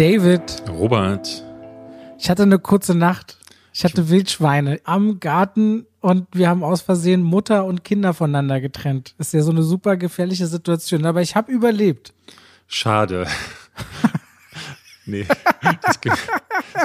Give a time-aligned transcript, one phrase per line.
[0.00, 1.44] David, Robert.
[2.18, 3.36] ich hatte eine kurze Nacht.
[3.74, 9.14] Ich hatte Wildschweine am Garten und wir haben aus Versehen Mutter und Kinder voneinander getrennt.
[9.18, 12.14] Ist ja so eine super gefährliche Situation, aber ich habe überlebt.
[12.66, 13.26] Schade.
[15.06, 15.26] Nee.
[15.82, 16.18] Das, das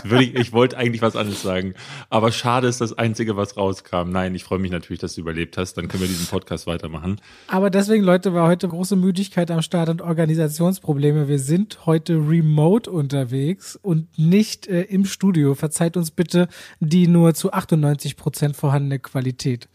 [0.03, 1.73] würde ich, ich wollte eigentlich was anderes sagen.
[2.09, 4.09] Aber schade ist das Einzige, was rauskam.
[4.09, 5.75] Nein, ich freue mich natürlich, dass du überlebt hast.
[5.75, 7.21] Dann können wir diesen Podcast weitermachen.
[7.47, 11.27] Aber deswegen, Leute, war heute große Müdigkeit am Start und Organisationsprobleme.
[11.27, 15.55] Wir sind heute remote unterwegs und nicht äh, im Studio.
[15.55, 16.47] Verzeiht uns bitte
[16.79, 19.69] die nur zu 98 Prozent vorhandene Qualität.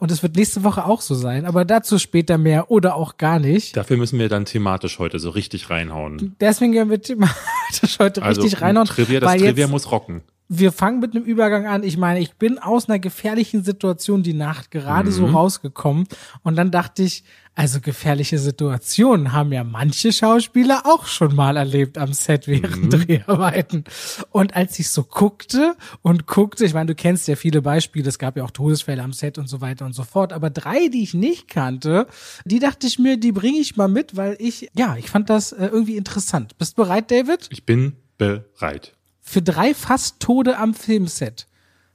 [0.00, 3.38] Und es wird nächste Woche auch so sein, aber dazu später mehr oder auch gar
[3.38, 3.76] nicht.
[3.76, 6.36] Dafür müssen wir dann thematisch heute so richtig reinhauen.
[6.40, 8.88] Deswegen werden wir thematisch heute Also richtig reinhauen.
[8.88, 10.22] Trivia, das Trivia muss rocken.
[10.52, 11.84] Wir fangen mit einem Übergang an.
[11.84, 16.08] Ich meine, ich bin aus einer gefährlichen Situation die Nacht gerade so rausgekommen
[16.42, 17.22] und dann dachte ich,
[17.54, 23.84] also gefährliche Situationen haben ja manche Schauspieler auch schon mal erlebt am Set während Dreharbeiten.
[24.30, 28.18] Und als ich so guckte und guckte, ich meine, du kennst ja viele Beispiele, es
[28.18, 31.04] gab ja auch Todesfälle am Set und so weiter und so fort, aber drei, die
[31.04, 32.08] ich nicht kannte,
[32.44, 35.52] die dachte ich mir, die bringe ich mal mit, weil ich, ja, ich fand das
[35.52, 36.58] äh, irgendwie interessant.
[36.58, 37.46] Bist du bereit, David?
[37.50, 38.96] Ich bin bereit.
[39.30, 41.46] Für drei fast Tode am Filmset.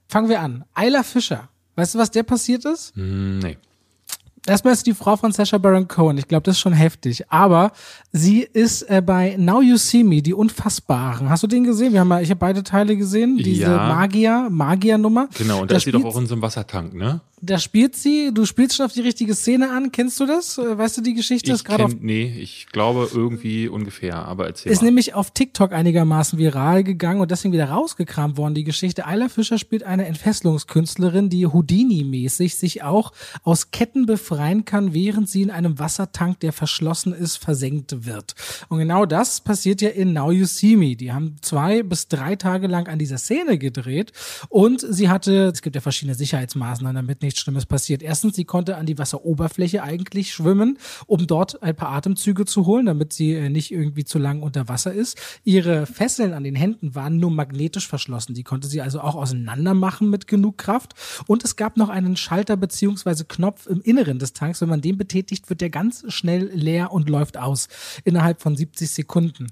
[0.08, 0.64] Fangen wir an.
[0.74, 1.48] Ayla Fischer.
[1.74, 2.94] Weißt du, was der passiert ist?
[2.96, 3.58] Hm, nee.
[4.46, 6.18] Erstmal ist die Frau von Sacha Baron Cohen.
[6.18, 7.24] Ich glaube, das ist schon heftig.
[7.30, 7.72] Aber
[8.12, 11.28] sie ist äh, bei Now You See Me, die Unfassbaren.
[11.28, 11.92] Hast du den gesehen?
[11.92, 13.36] Wir haben ja, ich habe beide Teile gesehen.
[13.38, 13.88] Diese Ja.
[13.88, 15.28] Magier, Magier-Nummer.
[15.36, 17.20] Genau, und da ist sie doch auch in so einem Wassertank, ne?
[17.46, 19.92] Da spielt sie, du spielst schon auf die richtige Szene an.
[19.92, 20.58] Kennst du das?
[20.58, 21.50] Äh, Weißt du die Geschichte?
[21.50, 24.86] Ich ist gerade auf kenn, nee, ich glaube irgendwie ungefähr, aber erzähl ist mal.
[24.86, 29.06] nämlich auf TikTok einigermaßen viral gegangen und deswegen wieder rausgekramt worden, die Geschichte.
[29.06, 33.12] Ayla Fischer spielt eine Entfesselungskünstlerin, die Houdini-mäßig sich auch
[33.44, 38.34] aus Ketten befreien kann, während sie in einem Wassertank, der verschlossen ist, versenkt wird.
[38.68, 40.96] Und genau das passiert ja in Now You See Me.
[40.96, 44.12] Die haben zwei bis drei Tage lang an dieser Szene gedreht
[44.48, 48.02] und sie hatte, es gibt ja verschiedene Sicherheitsmaßnahmen, damit nichts Schlimmes passiert.
[48.02, 52.86] Erstens, sie konnte an die Wasseroberfläche eigentlich schwimmen, um dort ein paar Atemzüge zu holen,
[52.86, 55.18] damit sie äh, nicht irgendwie zu lang unter Wasser ist.
[55.44, 58.34] Ihre Fesseln an den Händen waren nur magnetisch verschlossen.
[58.34, 60.94] Die konnte sie also auch auseinander machen mit genug Kraft.
[61.26, 64.60] Und es gab noch einen Schalter beziehungsweise Knopf im Inneren des Tanks.
[64.60, 67.68] Wenn man den betätigt, wird der ganz schnell leer und läuft aus
[68.04, 69.48] innerhalb von 70 Sekunden.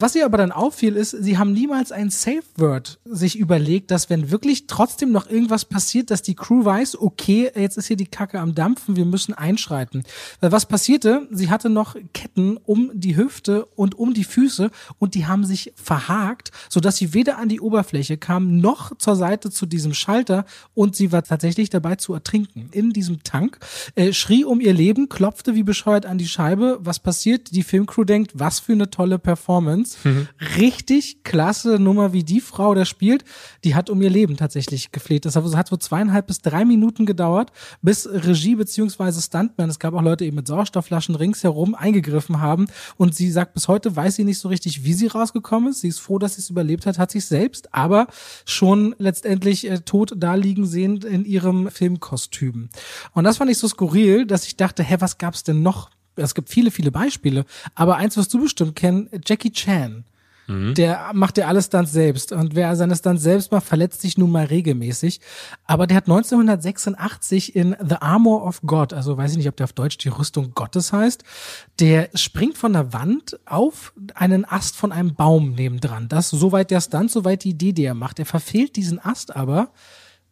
[0.00, 4.08] Was ihr aber dann auffiel, ist, sie haben niemals ein Safe Word sich überlegt, dass
[4.08, 8.06] wenn wirklich trotzdem noch irgendwas passiert, dass die Crew weiß, okay, jetzt ist hier die
[8.06, 10.04] Kacke am Dampfen, wir müssen einschreiten.
[10.40, 11.28] Weil was passierte?
[11.30, 15.74] Sie hatte noch Ketten um die Hüfte und um die Füße und die haben sich
[15.76, 20.96] verhakt, sodass sie weder an die Oberfläche kam, noch zur Seite zu diesem Schalter und
[20.96, 23.58] sie war tatsächlich dabei zu ertrinken in diesem Tank,
[23.96, 26.78] äh, schrie um ihr Leben, klopfte wie bescheuert an die Scheibe.
[26.80, 27.54] Was passiert?
[27.54, 29.89] Die Filmcrew denkt, was für eine tolle Performance.
[30.56, 33.24] Richtig klasse Nummer, wie die Frau da spielt.
[33.64, 35.24] Die hat um ihr Leben tatsächlich gefleht.
[35.24, 37.52] Das hat so zweieinhalb bis drei Minuten gedauert,
[37.82, 42.66] bis Regie beziehungsweise Stuntman, es gab auch Leute eben mit Sauerstoffflaschen ringsherum eingegriffen haben.
[42.96, 45.80] Und sie sagt, bis heute weiß sie nicht so richtig, wie sie rausgekommen ist.
[45.80, 48.06] Sie ist froh, dass sie es überlebt hat, hat sich selbst, aber
[48.44, 52.68] schon letztendlich äh, tot da liegen sehend in ihrem Filmkostüm.
[53.12, 55.90] Und das fand ich so skurril, dass ich dachte, hä, was gab's denn noch?
[56.16, 57.44] Es gibt viele, viele Beispiele,
[57.74, 60.04] aber eins, was du bestimmt kennst, Jackie Chan.
[60.72, 62.32] Der macht ja alles Stunts selbst.
[62.32, 65.20] Und wer seine Stunts selbst macht, verletzt sich nun mal regelmäßig.
[65.64, 69.64] Aber der hat 1986 in The Armor of God, also weiß ich nicht, ob der
[69.64, 71.22] auf Deutsch die Rüstung Gottes heißt,
[71.78, 76.08] der springt von der Wand auf einen Ast von einem Baum nebendran.
[76.08, 78.18] Das soweit der Stunt, soweit die Idee, die er macht.
[78.18, 79.70] Er verfehlt diesen Ast aber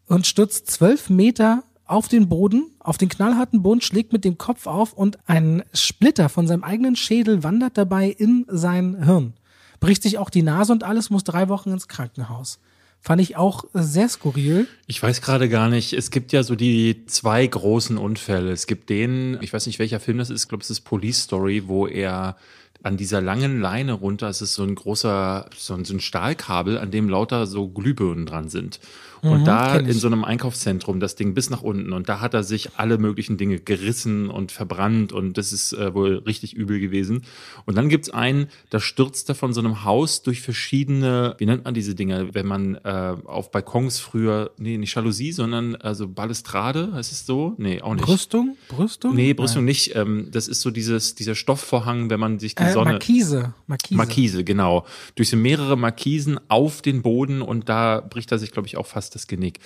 [0.08, 4.66] und stürzt zwölf Meter auf den Boden, auf den knallharten Boden, schlägt mit dem Kopf
[4.66, 9.34] auf und ein Splitter von seinem eigenen Schädel wandert dabei in sein Hirn.
[9.80, 12.58] Bricht sich auch die Nase und alles, muss drei Wochen ins Krankenhaus.
[13.00, 14.66] Fand ich auch sehr skurril.
[14.86, 15.92] Ich weiß gerade gar nicht.
[15.92, 18.50] Es gibt ja so die zwei großen Unfälle.
[18.50, 21.22] Es gibt den, ich weiß nicht, welcher Film das ist, ich glaube, es ist Police
[21.22, 22.36] Story, wo er
[22.82, 26.78] an dieser langen Leine runter, es ist so ein großer, so ein, so ein Stahlkabel,
[26.78, 28.78] an dem lauter so Glühbirnen dran sind.
[29.22, 29.92] Und da kenn ich.
[29.94, 32.98] in so einem Einkaufszentrum das Ding bis nach unten und da hat er sich alle
[32.98, 37.22] möglichen Dinge gerissen und verbrannt und das ist äh, wohl richtig übel gewesen.
[37.66, 41.64] Und dann gibt's einen, da stürzt er von so einem Haus durch verschiedene, wie nennt
[41.64, 46.92] man diese Dinge, wenn man äh, auf Balkons früher, nee, nicht Jalousie, sondern also Balustrade,
[46.92, 47.54] heißt es so?
[47.58, 48.04] Nee, auch nicht.
[48.04, 48.56] Brüstung?
[48.68, 49.14] Brüstung?
[49.14, 49.94] Nee, Brüstung nicht.
[49.96, 52.92] Ähm, das ist so dieses, dieser Stoffvorhang, wenn man sich die Äh, Sonne.
[52.92, 53.54] Markise.
[53.66, 53.96] Markise.
[53.96, 54.86] Markise, genau.
[55.14, 58.86] Durch so mehrere Markisen auf den Boden und da bricht er sich, glaube ich, auch
[58.86, 59.60] fast das Genick.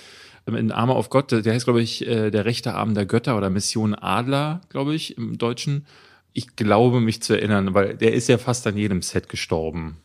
[0.47, 3.37] Ähm, In Arme auf Gott, der heißt, glaube ich, äh, der rechte Arm der Götter
[3.37, 5.85] oder Mission Adler, glaube ich, im Deutschen.
[6.33, 9.97] Ich glaube, mich zu erinnern, weil der ist ja fast an jedem Set gestorben.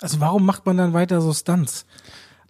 [0.00, 1.86] Also warum macht man dann weiter so Stunts?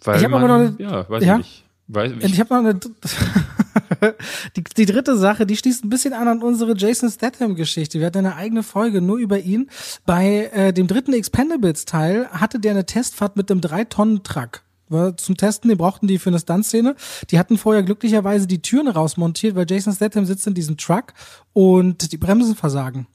[0.04, 1.32] Weil Ich hab man, aber noch eine- ja, weiß Ja?
[1.34, 1.64] ich nicht.
[1.92, 2.78] Weiß, Und ich habe noch eine.
[4.56, 7.98] die, die dritte Sache, die schließt ein bisschen an an unsere Jason Statham-Geschichte.
[7.98, 9.68] Wir hatten eine eigene Folge nur über ihn.
[10.06, 14.62] Bei äh, dem dritten Expendables-Teil hatte der eine Testfahrt mit einem 3-Tonnen-Truck.
[14.90, 16.94] War zum Testen, die brauchten die für eine Stuntszene.
[17.30, 21.14] Die hatten vorher glücklicherweise die Türen rausmontiert, weil Jason Statham sitzt in diesem Truck
[21.52, 23.06] und die Bremsen versagen.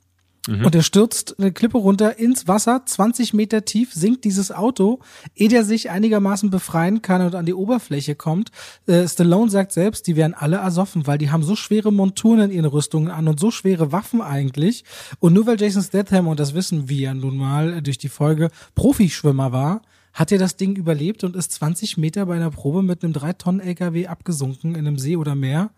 [0.48, 5.00] Und er stürzt eine Klippe runter ins Wasser, 20 Meter tief, sinkt dieses Auto,
[5.34, 8.52] ehe der sich einigermaßen befreien kann und an die Oberfläche kommt.
[8.86, 12.52] Äh, Stallone sagt selbst, die wären alle ersoffen, weil die haben so schwere Monturen in
[12.52, 14.84] ihren Rüstungen an und so schwere Waffen eigentlich.
[15.20, 18.50] Und nur weil Jason Statham, und das wissen wir ja nun mal durch die Folge,
[18.76, 19.82] Profischwimmer war,
[20.16, 24.08] hat er das Ding überlebt und ist 20 Meter bei einer Probe mit einem 3-Tonnen-LKW
[24.08, 25.72] abgesunken in einem See oder Meer.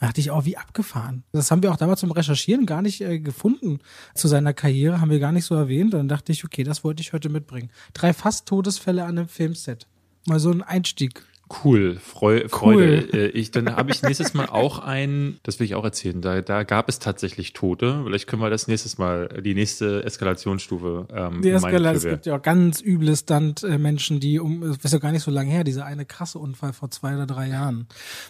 [0.00, 1.22] Da dachte ich auch, wie abgefahren.
[1.32, 3.80] Das haben wir auch damals zum Recherchieren gar nicht äh, gefunden
[4.14, 5.92] zu seiner Karriere, haben wir gar nicht so erwähnt.
[5.92, 7.70] Dann dachte ich, okay, das wollte ich heute mitbringen.
[7.92, 9.86] Drei fast Todesfälle an einem Filmset.
[10.26, 11.24] Mal so ein Einstieg.
[11.64, 13.08] Cool, Freu Freude.
[13.12, 16.40] Äh, Ich, dann habe ich nächstes Mal auch ein, das will ich auch erzählen, da,
[16.40, 18.02] da gab es tatsächlich Tote.
[18.04, 22.36] Vielleicht können wir das nächstes Mal, die nächste Eskalationsstufe ähm, Die Eskalation, es gibt ja
[22.36, 25.84] auch ganz üble Stunt-Menschen, die um, das ist ja gar nicht so lange her, dieser
[25.84, 27.86] eine krasse Unfall vor zwei oder drei Jahren.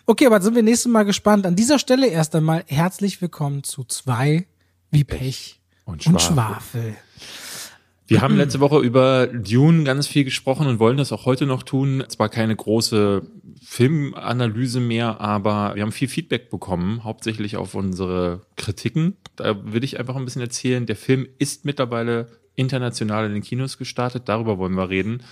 [0.06, 1.46] Okay, aber sind wir nächstes Mal gespannt.
[1.46, 4.46] An dieser Stelle erst einmal herzlich willkommen zu zwei
[4.90, 6.82] wie Pech und und Schwafel.
[6.82, 6.96] Schwafel.
[8.12, 11.62] Wir haben letzte Woche über Dune ganz viel gesprochen und wollen das auch heute noch
[11.62, 12.04] tun.
[12.08, 13.22] Zwar keine große
[13.64, 19.16] Filmanalyse mehr, aber wir haben viel Feedback bekommen, hauptsächlich auf unsere Kritiken.
[19.36, 20.84] Da will ich einfach ein bisschen erzählen.
[20.84, 24.24] Der Film ist mittlerweile international in den Kinos gestartet.
[24.26, 25.22] Darüber wollen wir reden.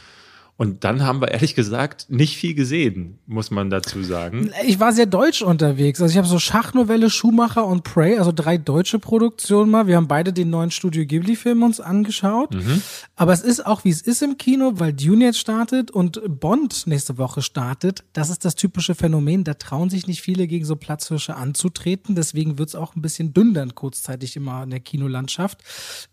[0.60, 4.50] Und dann haben wir ehrlich gesagt nicht viel gesehen, muss man dazu sagen.
[4.66, 6.02] Ich war sehr deutsch unterwegs.
[6.02, 9.86] Also ich habe so Schachnovelle, Schumacher und Prey, also drei deutsche Produktionen mal.
[9.86, 12.54] Wir haben beide den neuen Studio Ghibli-Film uns angeschaut.
[13.16, 16.86] Aber es ist auch, wie es ist im Kino, weil Dune jetzt startet und Bond
[16.86, 18.04] nächste Woche startet.
[18.12, 19.44] Das ist das typische Phänomen.
[19.44, 22.16] Da trauen sich nicht viele gegen so Platzhirsche anzutreten.
[22.16, 25.62] Deswegen wird's auch ein bisschen dünn dann kurzzeitig immer in der Kinolandschaft.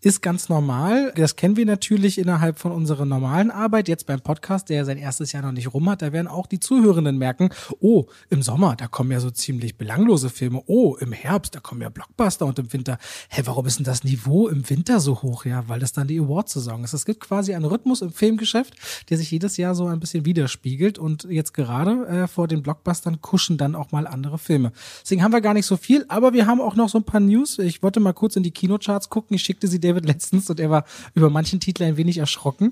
[0.00, 1.12] Ist ganz normal.
[1.16, 3.88] Das kennen wir natürlich innerhalb von unserer normalen Arbeit.
[3.88, 6.46] Jetzt beim Podcast, der ja sein erstes Jahr noch nicht rum hat, da werden auch
[6.46, 7.50] die Zuhörenden merken,
[7.80, 10.62] oh, im Sommer, da kommen ja so ziemlich belanglose Filme.
[10.66, 12.98] Oh, im Herbst, da kommen ja Blockbuster und im Winter.
[13.28, 15.44] Hä, warum ist denn das Niveau im Winter so hoch?
[15.44, 16.92] Ja, weil das dann die Award-Saison ist.
[16.92, 18.74] Es gibt quasi einen Rhythmus im Filmgeschäft,
[19.08, 23.20] der sich jedes Jahr so ein bisschen widerspiegelt und jetzt gerade äh, vor den Blockbustern
[23.20, 24.72] kuschen dann auch mal andere Filme.
[25.02, 27.20] Deswegen haben wir gar nicht so viel, aber wir haben auch noch so ein paar
[27.20, 27.58] News.
[27.58, 29.34] Ich wollte mal kurz in die Kinocharts gucken.
[29.34, 32.70] Ich schickte sie David letztens und er war über manchen Titel ein wenig erschrocken.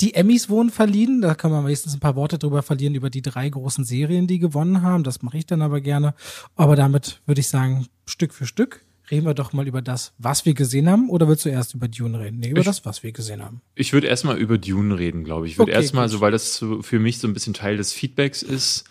[0.00, 0.97] Die Emmys wurden verliehen.
[1.06, 4.38] Da kann man wenigstens ein paar Worte drüber verlieren über die drei großen Serien, die
[4.38, 5.04] gewonnen haben.
[5.04, 6.14] Das mache ich dann aber gerne.
[6.56, 10.44] Aber damit würde ich sagen, Stück für Stück reden wir doch mal über das, was
[10.44, 11.08] wir gesehen haben.
[11.08, 12.40] Oder willst du erst über Dune reden?
[12.40, 13.60] Nee, über Ich- das, was wir gesehen haben.
[13.74, 15.52] Ich würde erstmal über Dune reden, glaube ich.
[15.52, 18.42] Ich würde Okay, erstmal, so weil das für mich so ein bisschen Teil des Feedbacks
[18.42, 18.84] ist,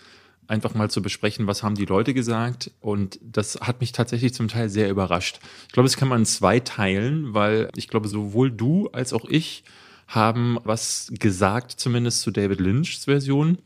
[0.47, 2.71] einfach mal zu besprechen, was haben die Leute gesagt.
[2.79, 5.39] Und das hat mich tatsächlich zum Teil sehr überrascht.
[5.67, 9.25] Ich glaube, es kann man in zwei teilen, weil ich glaube, sowohl du als auch
[9.25, 9.63] ich
[10.07, 13.57] haben was gesagt, zumindest zu David Lynchs Version.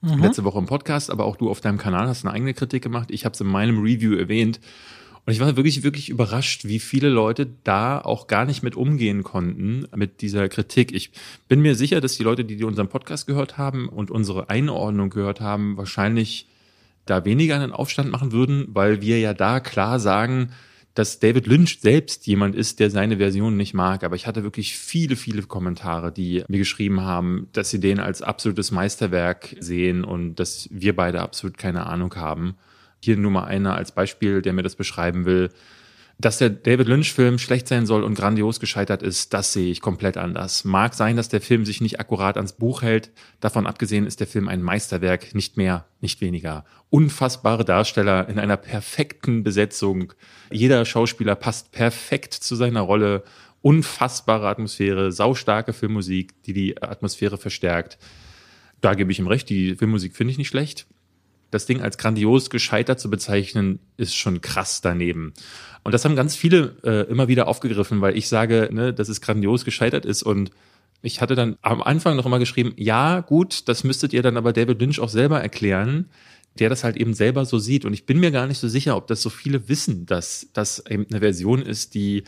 [0.00, 3.10] Letzte Woche im Podcast, aber auch du auf deinem Kanal hast eine eigene Kritik gemacht.
[3.10, 4.60] Ich habe es in meinem Review erwähnt.
[5.26, 9.24] Und ich war wirklich, wirklich überrascht, wie viele Leute da auch gar nicht mit umgehen
[9.24, 10.92] konnten mit dieser Kritik.
[10.92, 11.10] Ich
[11.48, 15.40] bin mir sicher, dass die Leute, die unseren Podcast gehört haben und unsere Einordnung gehört
[15.40, 16.46] haben, wahrscheinlich
[17.04, 20.50] da weniger einen Aufstand machen würden, weil wir ja da klar sagen,
[20.98, 24.02] dass David Lynch selbst jemand ist, der seine Version nicht mag.
[24.02, 28.20] Aber ich hatte wirklich viele, viele Kommentare, die mir geschrieben haben, dass sie den als
[28.20, 32.56] absolutes Meisterwerk sehen und dass wir beide absolut keine Ahnung haben.
[32.98, 35.50] Hier nur mal einer als Beispiel, der mir das beschreiben will.
[36.20, 40.16] Dass der David Lynch-Film schlecht sein soll und grandios gescheitert ist, das sehe ich komplett
[40.16, 40.64] anders.
[40.64, 43.12] Mag sein, dass der Film sich nicht akkurat ans Buch hält.
[43.38, 46.64] Davon abgesehen ist der Film ein Meisterwerk, nicht mehr, nicht weniger.
[46.90, 50.12] Unfassbare Darsteller in einer perfekten Besetzung.
[50.50, 53.22] Jeder Schauspieler passt perfekt zu seiner Rolle.
[53.62, 57.96] Unfassbare Atmosphäre, saustarke Filmmusik, die die Atmosphäre verstärkt.
[58.80, 60.88] Da gebe ich ihm recht, die Filmmusik finde ich nicht schlecht
[61.50, 65.32] das Ding als grandios gescheitert zu bezeichnen, ist schon krass daneben.
[65.82, 69.20] Und das haben ganz viele äh, immer wieder aufgegriffen, weil ich sage, ne, dass es
[69.20, 70.22] grandios gescheitert ist.
[70.22, 70.50] Und
[71.00, 74.52] ich hatte dann am Anfang noch immer geschrieben, ja, gut, das müsstet ihr dann aber
[74.52, 76.10] David Lynch auch selber erklären,
[76.58, 77.84] der das halt eben selber so sieht.
[77.84, 80.84] Und ich bin mir gar nicht so sicher, ob das so viele wissen, dass das
[80.86, 82.24] eben eine Version ist, die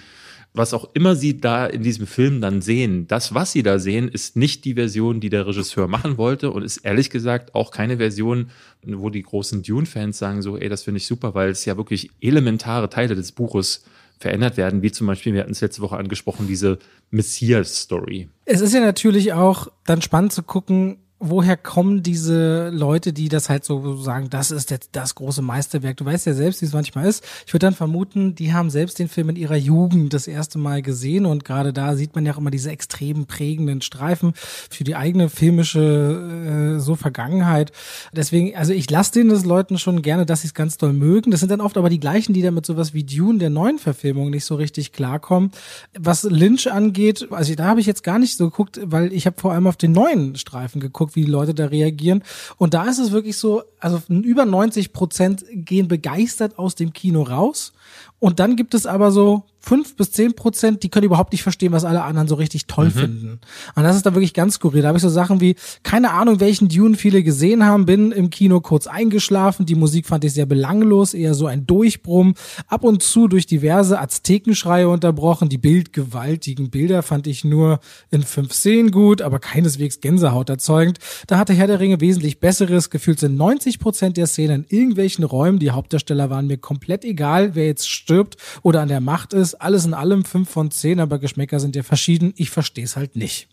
[0.52, 4.08] was auch immer sie da in diesem Film dann sehen, das, was sie da sehen,
[4.08, 7.98] ist nicht die Version, die der Regisseur machen wollte und ist ehrlich gesagt auch keine
[7.98, 8.50] Version,
[8.82, 12.10] wo die großen Dune-Fans sagen so, ey, das finde ich super, weil es ja wirklich
[12.20, 13.84] elementare Teile des Buches
[14.18, 16.78] verändert werden, wie zum Beispiel, wir hatten es letzte Woche angesprochen, diese
[17.10, 18.28] Messias-Story.
[18.44, 23.50] Es ist ja natürlich auch dann spannend zu gucken, woher kommen diese Leute, die das
[23.50, 25.98] halt so sagen, das ist jetzt das große Meisterwerk.
[25.98, 27.22] Du weißt ja selbst, wie es manchmal ist.
[27.46, 30.80] Ich würde dann vermuten, die haben selbst den Film in ihrer Jugend das erste Mal
[30.80, 34.96] gesehen und gerade da sieht man ja auch immer diese extrem prägenden Streifen für die
[34.96, 37.70] eigene filmische äh, so Vergangenheit.
[38.14, 41.30] Deswegen, also ich lasse denen das Leuten schon gerne, dass sie es ganz doll mögen.
[41.30, 43.78] Das sind dann oft aber die gleichen, die dann mit sowas wie Dune der neuen
[43.78, 45.50] Verfilmung nicht so richtig klarkommen.
[45.98, 49.38] Was Lynch angeht, also da habe ich jetzt gar nicht so geguckt, weil ich habe
[49.38, 52.22] vor allem auf den neuen Streifen geguckt wie die Leute da reagieren.
[52.56, 57.22] Und da ist es wirklich so, also über 90 Prozent gehen begeistert aus dem Kino
[57.22, 57.72] raus.
[58.18, 61.72] Und dann gibt es aber so fünf bis zehn Prozent, die können überhaupt nicht verstehen,
[61.72, 62.92] was alle anderen so richtig toll mhm.
[62.92, 63.40] finden.
[63.74, 64.82] Und das ist dann wirklich ganz skurril.
[64.82, 68.30] Da habe ich so Sachen wie, keine Ahnung, welchen Dune viele gesehen haben, bin im
[68.30, 72.34] Kino kurz eingeschlafen, die Musik fand ich sehr belanglos, eher so ein Durchbrumm,
[72.66, 78.52] ab und zu durch diverse Aztekenschreie unterbrochen, die bildgewaltigen Bilder fand ich nur in fünf
[78.52, 80.98] Szenen gut, aber keineswegs Gänsehaut erzeugend.
[81.26, 85.24] Da hatte Herr der Ringe wesentlich besseres, gefühlt sind 90 Prozent der Szenen in irgendwelchen
[85.24, 89.49] Räumen, die Hauptdarsteller waren mir komplett egal, wer jetzt stirbt oder an der Macht ist,
[89.54, 92.32] alles in allem fünf von zehn, aber Geschmäcker sind ja verschieden.
[92.36, 93.48] Ich verstehe es halt nicht.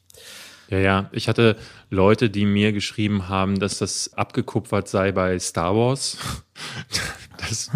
[0.70, 1.10] Ja, ja.
[1.12, 1.56] Ich hatte
[1.89, 6.18] Leute, die mir geschrieben haben, dass das abgekupfert sei bei Star Wars.
[7.50, 7.70] Das,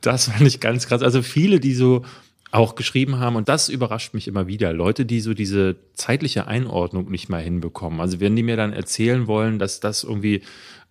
[0.00, 1.00] das fand ich ganz krass.
[1.00, 2.04] Also viele, die so
[2.50, 7.10] auch geschrieben haben, und das überrascht mich immer wieder, Leute, die so diese zeitliche Einordnung
[7.10, 8.00] nicht mal hinbekommen.
[8.00, 10.42] Also wenn die mir dann erzählen wollen, dass das irgendwie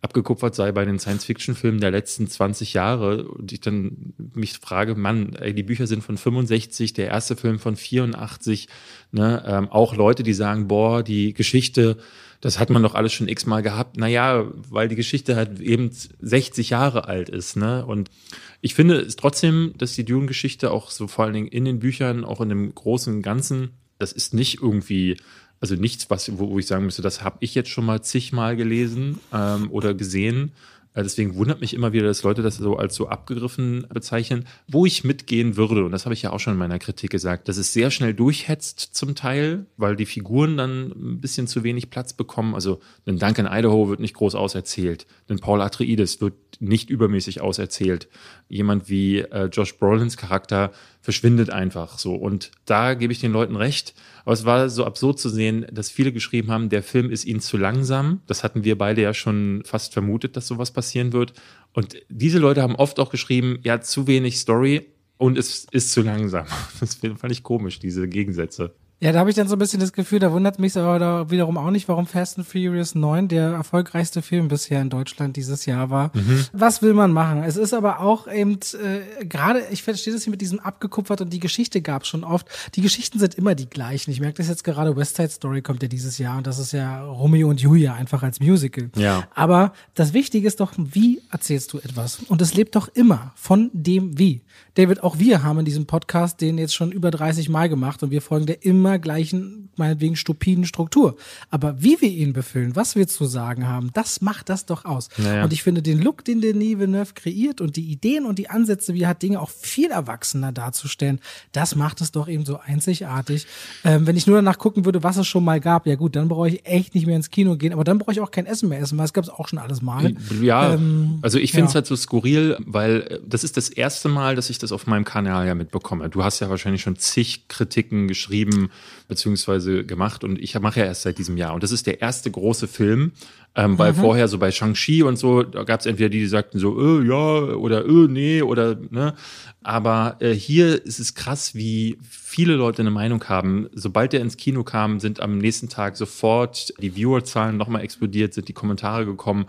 [0.04, 5.34] abgekupfert sei bei den Science-Fiction-Filmen der letzten 20 Jahre und ich dann mich frage, Mann,
[5.36, 8.68] ey, die Bücher sind von 65, der erste Film von 84,
[9.12, 11.98] ne, ähm, auch Leute, die sagen, boah, die Geschichte,
[12.42, 13.96] das hat man doch alles schon x-mal gehabt.
[13.96, 18.12] Naja, weil die Geschichte halt eben 60 Jahre alt ist, ne, und
[18.60, 22.26] ich finde es trotzdem, dass die Dune-Geschichte auch so vor allen Dingen in den Büchern,
[22.26, 25.16] auch in dem großen Ganzen, das ist nicht irgendwie
[25.64, 28.58] also nichts, was, wo, wo ich sagen müsste, das habe ich jetzt schon mal zigmal
[28.58, 30.52] gelesen ähm, oder gesehen.
[30.94, 34.86] Äh, deswegen wundert mich immer wieder, dass Leute das so als so abgegriffen bezeichnen, wo
[34.86, 35.86] ich mitgehen würde.
[35.86, 38.14] Und das habe ich ja auch schon in meiner Kritik gesagt, dass es sehr schnell
[38.14, 42.56] durchhetzt zum Teil, weil die Figuren dann ein bisschen zu wenig Platz bekommen.
[42.56, 45.08] Also ein Duncan Idaho wird nicht groß auserzählt.
[45.30, 48.10] Ein Paul Atreides wird nicht übermäßig auserzählt.
[48.50, 52.16] Jemand wie äh, Josh Brolins Charakter verschwindet einfach so.
[52.16, 53.94] Und da gebe ich den Leuten recht.
[54.26, 57.42] Aber es war so absurd zu sehen, dass viele geschrieben haben, der Film ist ihnen
[57.42, 58.22] zu langsam.
[58.28, 61.34] Das hatten wir beide ja schon fast vermutet, dass sowas passieren wird.
[61.74, 64.88] Und diese Leute haben oft auch geschrieben, ja, zu wenig Story
[65.18, 66.46] und es ist zu langsam.
[66.80, 68.74] Das fand ich komisch, diese Gegensätze.
[69.04, 71.58] Ja, da habe ich dann so ein bisschen das Gefühl, da wundert mich aber wiederum
[71.58, 75.90] auch nicht, warum Fast and Furious 9 der erfolgreichste Film bisher in Deutschland dieses Jahr
[75.90, 76.12] war.
[76.14, 76.46] Mhm.
[76.54, 77.44] Was will man machen?
[77.44, 81.34] Es ist aber auch eben, äh, gerade, ich verstehe das hier mit diesem abgekupfert und
[81.34, 82.48] die Geschichte gab es schon oft.
[82.76, 84.10] Die Geschichten sind immer die gleichen.
[84.10, 86.72] Ich merke das jetzt gerade, West Side Story kommt ja dieses Jahr und das ist
[86.72, 88.90] ja Romeo und Julia einfach als Musical.
[88.96, 89.28] Ja.
[89.36, 92.20] Aber das Wichtige ist doch, wie erzählst du etwas?
[92.30, 94.44] Und es lebt doch immer von dem Wie.
[94.76, 98.10] David, auch wir haben in diesem Podcast den jetzt schon über 30 Mal gemacht und
[98.12, 101.16] wir folgen der immer gleichen, meinetwegen stupiden Struktur.
[101.50, 105.10] Aber wie wir ihn befüllen, was wir zu sagen haben, das macht das doch aus.
[105.18, 105.44] Naja.
[105.44, 108.94] Und ich finde den Look, den Denis Villeneuve kreiert und die Ideen und die Ansätze,
[108.94, 111.20] wie er hat, Dinge auch viel erwachsener darzustellen,
[111.52, 113.48] das macht es doch eben so einzigartig.
[113.84, 116.28] Ähm, wenn ich nur danach gucken würde, was es schon mal gab, ja gut, dann
[116.28, 118.70] brauche ich echt nicht mehr ins Kino gehen, aber dann brauche ich auch kein Essen
[118.70, 120.14] mehr essen, weil es gab es auch schon alles mal.
[120.42, 121.76] Ja, ähm, also ich finde es ja.
[121.76, 125.06] halt so skurril, weil äh, das ist das erste Mal, dass ich das auf meinem
[125.06, 126.10] Kanal ja mitbekomme.
[126.10, 128.70] Du hast ja wahrscheinlich schon zig Kritiken geschrieben
[129.08, 131.54] beziehungsweise gemacht und ich mache ja erst seit diesem Jahr.
[131.54, 133.12] Und das ist der erste große Film,
[133.56, 133.98] ähm, weil mhm.
[133.98, 137.08] vorher so bei Shang-Chi und so, da gab es entweder die, die sagten so, äh,
[137.08, 139.14] ja, oder äh, nee, oder ne.
[139.62, 143.70] Aber äh, hier ist es krass, wie viele Leute eine Meinung haben.
[143.74, 148.48] Sobald der ins Kino kam, sind am nächsten Tag sofort die Viewerzahlen nochmal explodiert, sind
[148.48, 149.46] die Kommentare gekommen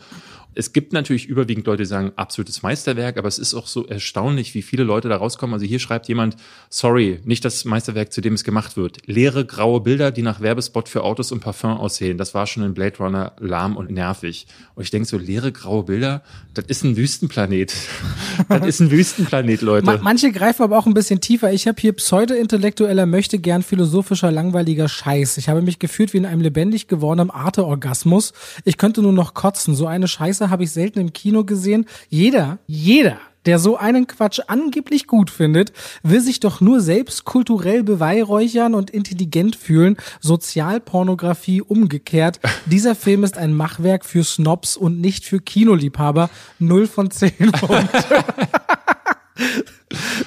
[0.54, 4.54] es gibt natürlich überwiegend Leute, die sagen, absolutes Meisterwerk, aber es ist auch so erstaunlich,
[4.54, 5.54] wie viele Leute da rauskommen.
[5.54, 6.36] Also hier schreibt jemand,
[6.70, 9.06] sorry, nicht das Meisterwerk, zu dem es gemacht wird.
[9.06, 12.18] Leere graue Bilder, die nach Werbespot für Autos und Parfum aussehen.
[12.18, 14.46] Das war schon in Blade Runner lahm und nervig.
[14.74, 16.22] Und ich denke so, leere graue Bilder,
[16.54, 17.74] das ist ein Wüstenplanet.
[18.48, 19.98] das ist ein Wüstenplanet, Leute.
[20.02, 21.52] Manche greifen aber auch ein bisschen tiefer.
[21.52, 25.38] Ich habe hier pseudo-intellektueller, möchte gern philosophischer, langweiliger Scheiß.
[25.38, 28.32] Ich habe mich gefühlt wie in einem lebendig gewordenen Arte-Orgasmus.
[28.64, 29.74] Ich könnte nur noch kotzen.
[29.74, 31.86] So eine Scheiße Scheiße habe ich selten im Kino gesehen.
[32.08, 35.72] Jeder, jeder, der so einen Quatsch angeblich gut findet,
[36.02, 39.96] will sich doch nur selbst kulturell beweihräuchern und intelligent fühlen.
[40.20, 42.40] Sozialpornografie umgekehrt.
[42.66, 46.28] Dieser Film ist ein Machwerk für Snobs und nicht für Kinoliebhaber.
[46.58, 48.24] Null von zehn Punkte.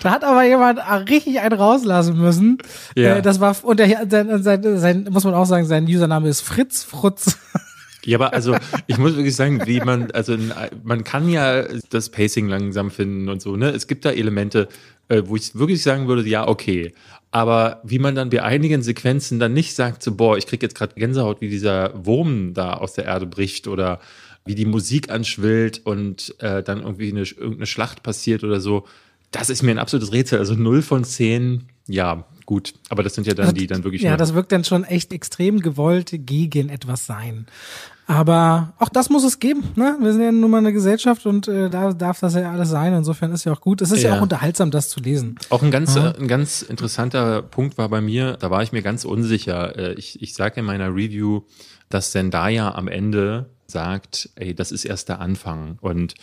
[0.04, 2.58] Da hat aber jemand richtig einen rauslassen müssen.
[2.96, 3.18] Ja.
[3.18, 6.42] Äh, Das war, und der, sein, sein, sein, muss man auch sagen, sein Username ist
[6.42, 7.38] Fritz Frutz.
[8.06, 8.56] Ja, aber also
[8.88, 10.38] ich muss wirklich sagen, wie man, also
[10.84, 13.70] man kann ja das Pacing langsam finden und so, ne?
[13.72, 14.68] Es gibt da Elemente,
[15.10, 16.94] äh, wo ich wirklich sagen würde, ja, okay.
[17.32, 20.76] Aber wie man dann bei einigen Sequenzen dann nicht sagt, so, boah, ich krieg jetzt
[20.76, 24.00] gerade Gänsehaut, wie dieser Wurm da aus der Erde bricht oder
[24.46, 28.86] wie die Musik anschwillt und äh, dann irgendwie eine, irgendeine Schlacht passiert oder so,
[29.32, 30.40] das ist mir ein absolutes Rätsel.
[30.40, 32.74] Also null von zehn, ja, gut.
[32.90, 35.60] Aber das sind ja dann die dann wirklich Ja, das wirkt dann schon echt extrem
[35.60, 37.46] gewollt gegen etwas sein.
[38.10, 39.64] Aber auch das muss es geben.
[39.76, 39.98] Ne?
[40.00, 42.94] Wir sind ja nun mal eine Gesellschaft und äh, da darf das ja alles sein.
[42.94, 43.82] Insofern ist ja auch gut.
[43.82, 44.18] Es ist ja, Ja.
[44.18, 45.38] auch unterhaltsam, das zu lesen.
[45.50, 48.82] Auch ein ganz, äh, ein ganz interessanter Punkt war bei mir, da war ich mir
[48.82, 49.78] ganz unsicher.
[49.78, 51.42] Äh, Ich, ich sage in meiner Review,
[51.90, 55.78] dass Zendaya am Ende sagt, ey, das ist erst der Anfang.
[55.82, 56.14] Und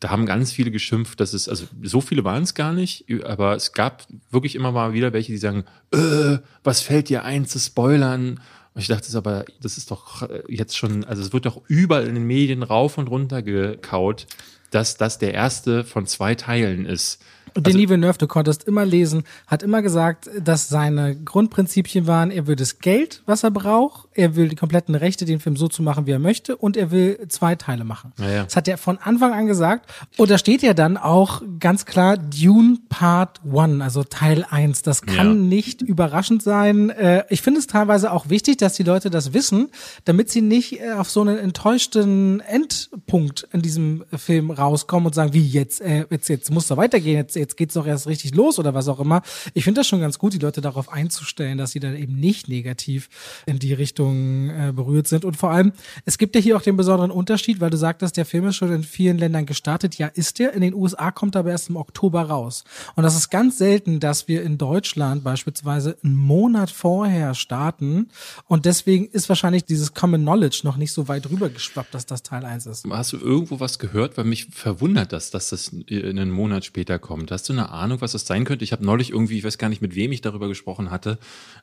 [0.00, 3.54] da haben ganz viele geschimpft, dass es, also so viele waren es gar nicht, aber
[3.54, 7.58] es gab wirklich immer mal wieder welche, die sagen, äh, was fällt dir ein zu
[7.58, 8.40] spoilern?
[8.74, 11.44] Und ich dachte, das ist aber, das ist doch äh, jetzt schon, also es wird
[11.44, 14.26] doch überall in den Medien rauf und runter gekaut,
[14.70, 17.20] dass das der erste von zwei Teilen ist.
[17.54, 22.46] Und Denis Villeneuve, du konntest immer lesen, hat immer gesagt, dass seine Grundprinzipien waren, er
[22.46, 25.82] will das Geld, was er braucht, er will die kompletten Rechte, den Film so zu
[25.82, 28.12] machen, wie er möchte, und er will zwei Teile machen.
[28.18, 28.44] Ja, ja.
[28.44, 29.90] Das hat er von Anfang an gesagt.
[30.16, 34.82] Und da steht ja dann auch ganz klar Dune Part One, also Teil 1.
[34.82, 35.34] Das kann Ja.
[35.34, 36.90] nicht überraschend sein.
[36.90, 39.68] Äh, Ich finde es teilweise auch wichtig, dass die Leute das wissen,
[40.04, 45.32] damit sie nicht äh, auf so einen enttäuschten Endpunkt in diesem Film rauskommen und sagen,
[45.32, 48.58] wie jetzt, äh, jetzt, jetzt muss da weitergehen, jetzt, jetzt geht's doch erst richtig los
[48.58, 49.22] oder was auch immer.
[49.54, 52.48] Ich finde das schon ganz gut, die Leute darauf einzustellen, dass sie dann eben nicht
[52.48, 53.08] negativ
[53.46, 55.24] in die Richtung äh, berührt sind.
[55.24, 55.72] Und vor allem,
[56.04, 58.72] es gibt ja hier auch den besonderen Unterschied, weil du sagtest, der Film ist schon
[58.72, 59.96] in vielen Ländern gestartet.
[59.96, 60.52] Ja, ist der.
[60.54, 62.64] In den USA kommt er aber erst im Oktober raus.
[62.96, 68.08] Und das ist ganz selten, dass wir in Deutschland beispielsweise einen Monat vorher starten.
[68.46, 72.44] Und deswegen ist wahrscheinlich dieses Common Knowledge noch nicht so weit rübergeschwappt, dass das Teil
[72.44, 72.86] 1 ist.
[72.90, 74.16] Hast du irgendwo was gehört?
[74.16, 77.30] Weil mich verwundert das, dass das in einen Monat später kommt.
[77.30, 78.64] Hast du eine Ahnung, was das sein könnte?
[78.64, 81.18] Ich habe neulich irgendwie, ich weiß gar nicht, mit wem ich darüber gesprochen hatte,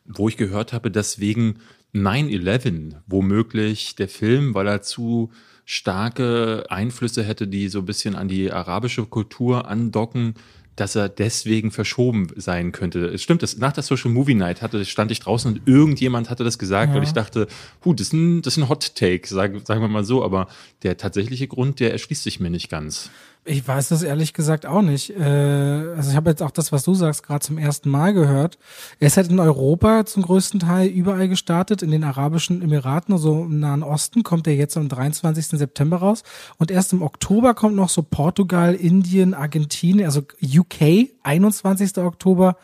[0.06, 1.60] wo ich gehört habe, dass wegen
[1.94, 5.32] 9-11 womöglich der Film, weil er zu
[5.66, 10.36] starke Einflüsse hätte, die so ein bisschen an die arabische Kultur andocken,
[10.78, 13.08] dass er deswegen verschoben sein könnte.
[13.08, 16.44] Es stimmt, das, nach der Social Movie Night hatte, stand ich draußen und irgendjemand hatte
[16.44, 17.48] das gesagt, weil ich dachte,
[17.84, 20.48] hu, das ist ein, das ist ein Hot Take, sagen, sagen wir mal so, aber
[20.84, 23.10] der tatsächliche Grund, der erschließt sich mir nicht ganz.
[23.50, 25.10] Ich weiß das ehrlich gesagt auch nicht.
[25.10, 28.60] Äh, also ich habe jetzt auch das, was du sagst, gerade zum ersten Mal gehört.
[29.00, 33.44] Er ist halt in Europa zum größten Teil überall gestartet, in den Arabischen Emiraten, also
[33.44, 35.58] im Nahen Osten, kommt er jetzt am 23.
[35.58, 36.24] September raus.
[36.58, 42.00] Und erst im Oktober kommt noch so Portugal, Indien, Argentinien, also UK, 21.
[42.00, 42.58] Oktober.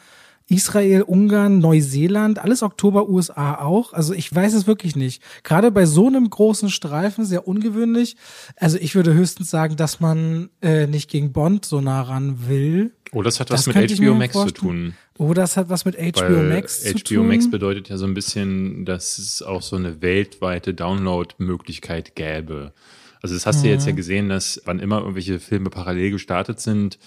[0.53, 3.93] Israel, Ungarn, Neuseeland, alles Oktober, USA auch.
[3.93, 5.21] Also ich weiß es wirklich nicht.
[5.43, 8.15] Gerade bei so einem großen Streifen, sehr ungewöhnlich.
[8.57, 12.91] Also ich würde höchstens sagen, dass man äh, nicht gegen Bond so nah ran will.
[13.11, 14.93] Oh, das hat Das was mit könnte ich HBO Max zu tun.
[15.17, 17.27] Oh, das hat was mit HBO Weil Max zu HBO tun.
[17.27, 22.73] Max bedeutet ja so ein bisschen, dass es auch so eine weltweite Download-Möglichkeit gäbe.
[23.21, 26.99] Also das hast du jetzt ja gesehen, dass wann immer irgendwelche Filme parallel gestartet sind,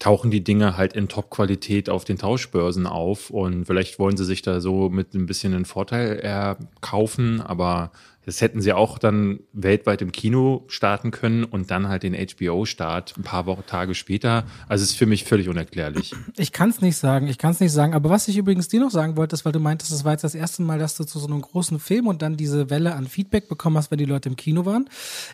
[0.00, 4.42] tauchen die Dinge halt in Top-Qualität auf den Tauschbörsen auf und vielleicht wollen sie sich
[4.42, 7.92] da so mit ein bisschen einen Vorteil erkaufen, aber
[8.26, 13.14] das hätten sie auch dann weltweit im Kino starten können und dann halt den HBO-Start
[13.16, 14.44] ein paar Wochen, Tage später.
[14.68, 16.14] Also es ist für mich völlig unerklärlich.
[16.36, 17.94] Ich kann es nicht sagen, ich kann es nicht sagen.
[17.94, 20.24] Aber was ich übrigens dir noch sagen wollte, ist, weil du meintest, es war jetzt
[20.24, 23.06] das erste Mal, dass du zu so einem großen Film und dann diese Welle an
[23.06, 24.88] Feedback bekommen hast, wenn die Leute im Kino waren.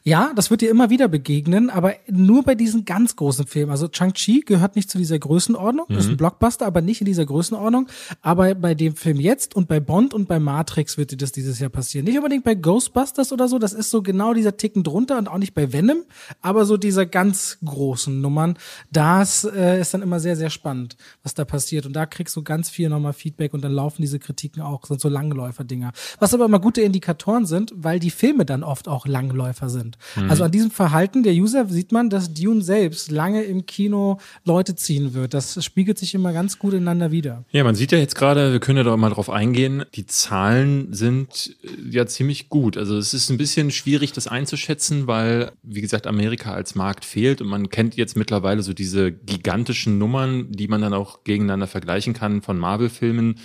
[0.05, 3.73] Ja, das wird dir immer wieder begegnen, aber nur bei diesen ganz großen Filmen.
[3.73, 7.89] Also Chang-Chi gehört nicht zu dieser Größenordnung, ist ein Blockbuster, aber nicht in dieser Größenordnung.
[8.23, 11.59] Aber bei dem Film jetzt und bei Bond und bei Matrix wird dir das dieses
[11.59, 12.05] Jahr passieren.
[12.05, 15.39] Nicht unbedingt bei Ghostbusters oder so, das ist so genau dieser Ticken drunter und auch
[15.39, 16.05] nicht bei Venom,
[16.43, 18.59] aber so dieser ganz großen Nummern.
[18.93, 21.87] Das äh, ist dann immer sehr, sehr spannend, was da passiert.
[21.87, 25.01] Und da kriegst du ganz viel nochmal Feedback und dann laufen diese Kritiken auch, sind
[25.01, 25.93] so Langläufer-Dinger.
[26.19, 29.97] Was aber immer gute Indikatoren sind, weil die Filme dann oft auch Langläufer sind.
[30.29, 34.75] Also an diesem Verhalten der User sieht man, dass Dune selbst lange im Kino Leute
[34.75, 35.33] ziehen wird.
[35.33, 37.45] Das spiegelt sich immer ganz gut ineinander wieder.
[37.53, 40.93] Ja, man sieht ja jetzt gerade, wir können ja doch mal drauf eingehen, die Zahlen
[40.93, 42.66] sind äh, ja ziemlich gut.
[42.75, 47.41] Also es ist ein bisschen schwierig, das einzuschätzen, weil, wie gesagt, Amerika als Markt fehlt
[47.41, 52.15] und man kennt jetzt mittlerweile so diese gigantischen Nummern, die man dann auch gegeneinander vergleichen
[52.15, 53.37] kann von Marvel-Filmen,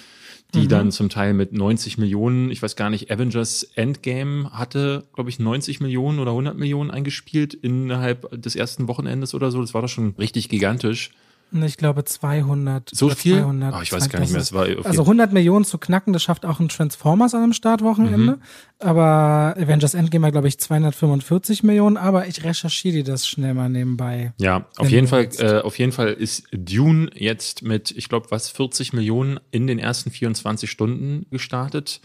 [0.53, 5.29] die dann zum Teil mit 90 Millionen, ich weiß gar nicht, Avengers Endgame hatte, glaube
[5.29, 9.62] ich, 90 Millionen oder 100 Millionen eingespielt innerhalb des ersten Wochenendes oder so.
[9.62, 11.12] Das war doch schon richtig gigantisch.
[11.53, 12.89] Ich glaube 200.
[12.93, 13.39] So viel?
[13.39, 14.41] 200, oh, ich weiß gar nicht mehr.
[14.41, 18.37] Es war also 100 Millionen zu knacken, das schafft auch ein Transformers an einem Startwochenende.
[18.37, 18.41] Mhm.
[18.79, 21.97] Aber Avengers Endgame war, glaube ich, 245 Millionen.
[21.97, 24.33] Aber ich recherchiere dir das schnell mal nebenbei.
[24.37, 28.49] Ja, auf jeden Fall, äh, auf jeden Fall ist Dune jetzt mit, ich glaube, was,
[28.49, 31.99] 40 Millionen in den ersten 24 Stunden gestartet.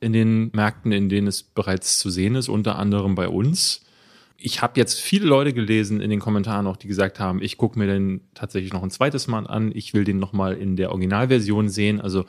[0.00, 3.82] In den Märkten, in denen es bereits zu sehen ist, unter anderem bei uns
[4.40, 7.76] ich habe jetzt viele Leute gelesen in den Kommentaren auch, die gesagt haben, ich gucke
[7.76, 11.68] mir den tatsächlich noch ein zweites Mal an, ich will den nochmal in der Originalversion
[11.68, 12.00] sehen.
[12.00, 12.24] Also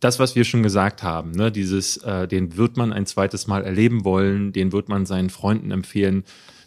[0.00, 3.62] das, was wir schon gesagt haben, ne, dieses, äh, den wird man ein zweites Mal
[3.62, 6.24] erleben wollen, den wird man seinen Freunden empfehlen.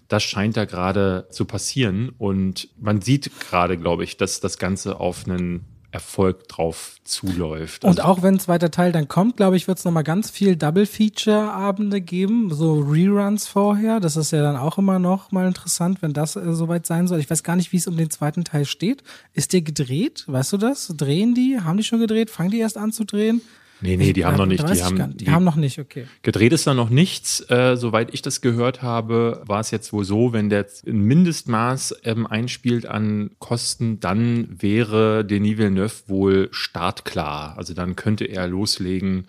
[0.07, 2.13] Das scheint da gerade zu passieren.
[2.17, 5.65] Und man sieht gerade, glaube ich, dass das Ganze auf einen
[5.97, 7.83] Erfolg drauf zuläuft.
[7.83, 10.29] Und also auch wenn ein zweiter Teil dann kommt, glaube ich, wird es nochmal ganz
[10.29, 13.99] viel Double-Feature-Abende geben, so Reruns vorher.
[13.99, 17.19] Das ist ja dann auch immer noch mal interessant, wenn das äh, soweit sein soll.
[17.19, 19.03] Ich weiß gar nicht, wie es um den zweiten Teil steht.
[19.33, 20.23] Ist der gedreht?
[20.27, 20.93] Weißt du das?
[20.95, 21.59] Drehen die?
[21.59, 22.29] Haben die schon gedreht?
[22.29, 23.41] Fangen die erst an zu drehen?
[23.81, 24.67] Nee, nee, die haben noch nicht.
[24.67, 26.07] Die haben, die, die haben noch nicht, okay.
[26.23, 27.39] Gedreht ist da noch nichts.
[27.49, 31.97] Äh, soweit ich das gehört habe, war es jetzt wohl so, wenn der ein Mindestmaß
[32.03, 37.57] ähm, einspielt an Kosten, dann wäre Denis Villeneuve wohl startklar.
[37.57, 39.27] Also dann könnte er loslegen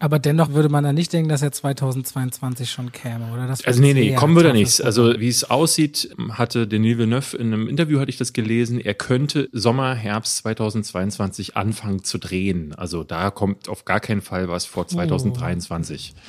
[0.00, 3.48] aber dennoch würde man da nicht denken, dass er 2022 schon käme, oder?
[3.48, 4.80] Das also nee, nee, kommen würde er nicht.
[4.80, 8.94] Also wie es aussieht, hatte Denis Villeneuve in einem Interview, hatte ich das gelesen, er
[8.94, 12.74] könnte Sommer, Herbst 2022 anfangen zu drehen.
[12.76, 16.14] Also da kommt auf gar keinen Fall was vor 2023.
[16.14, 16.20] Oh.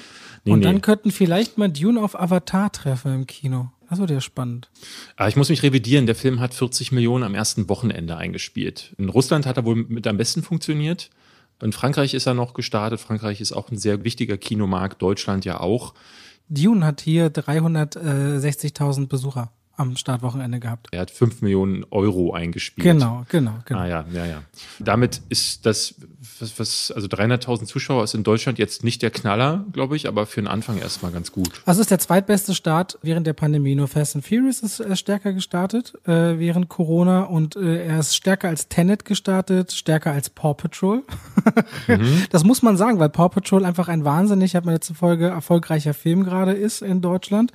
[0.45, 0.81] Nee, Und dann nee.
[0.81, 3.69] könnten vielleicht mal Dune auf Avatar treffen im Kino.
[3.89, 4.69] Das wird ja spannend.
[5.15, 6.05] Aber ah, ich muss mich revidieren.
[6.05, 8.93] Der Film hat 40 Millionen am ersten Wochenende eingespielt.
[8.97, 11.09] In Russland hat er wohl mit am besten funktioniert.
[11.61, 12.99] In Frankreich ist er noch gestartet.
[12.99, 15.93] Frankreich ist auch ein sehr wichtiger Kinomarkt, Deutschland ja auch.
[16.47, 20.87] Dune hat hier 360.000 Besucher am Startwochenende gehabt.
[20.91, 22.83] Er hat 5 Millionen Euro eingespielt.
[22.83, 23.79] Genau, genau, genau.
[23.79, 24.43] Ah ja, ja, ja.
[24.79, 25.95] Damit ist das,
[26.39, 30.25] was, was also 300.000 Zuschauer ist in Deutschland jetzt nicht der Knaller, glaube ich, aber
[30.25, 31.61] für den Anfang erstmal ganz gut.
[31.65, 33.75] Also ist der zweitbeste Start während der Pandemie.
[33.75, 38.15] Nur Fast and Furious ist äh, stärker gestartet äh, während Corona und äh, er ist
[38.15, 41.03] stärker als Tenet gestartet, stärker als Paw Patrol.
[41.87, 42.25] mhm.
[42.31, 45.93] Das muss man sagen, weil Paw Patrol einfach ein wahnsinnig, habe mir letzte Folge erfolgreicher
[45.93, 47.53] Film gerade ist in Deutschland.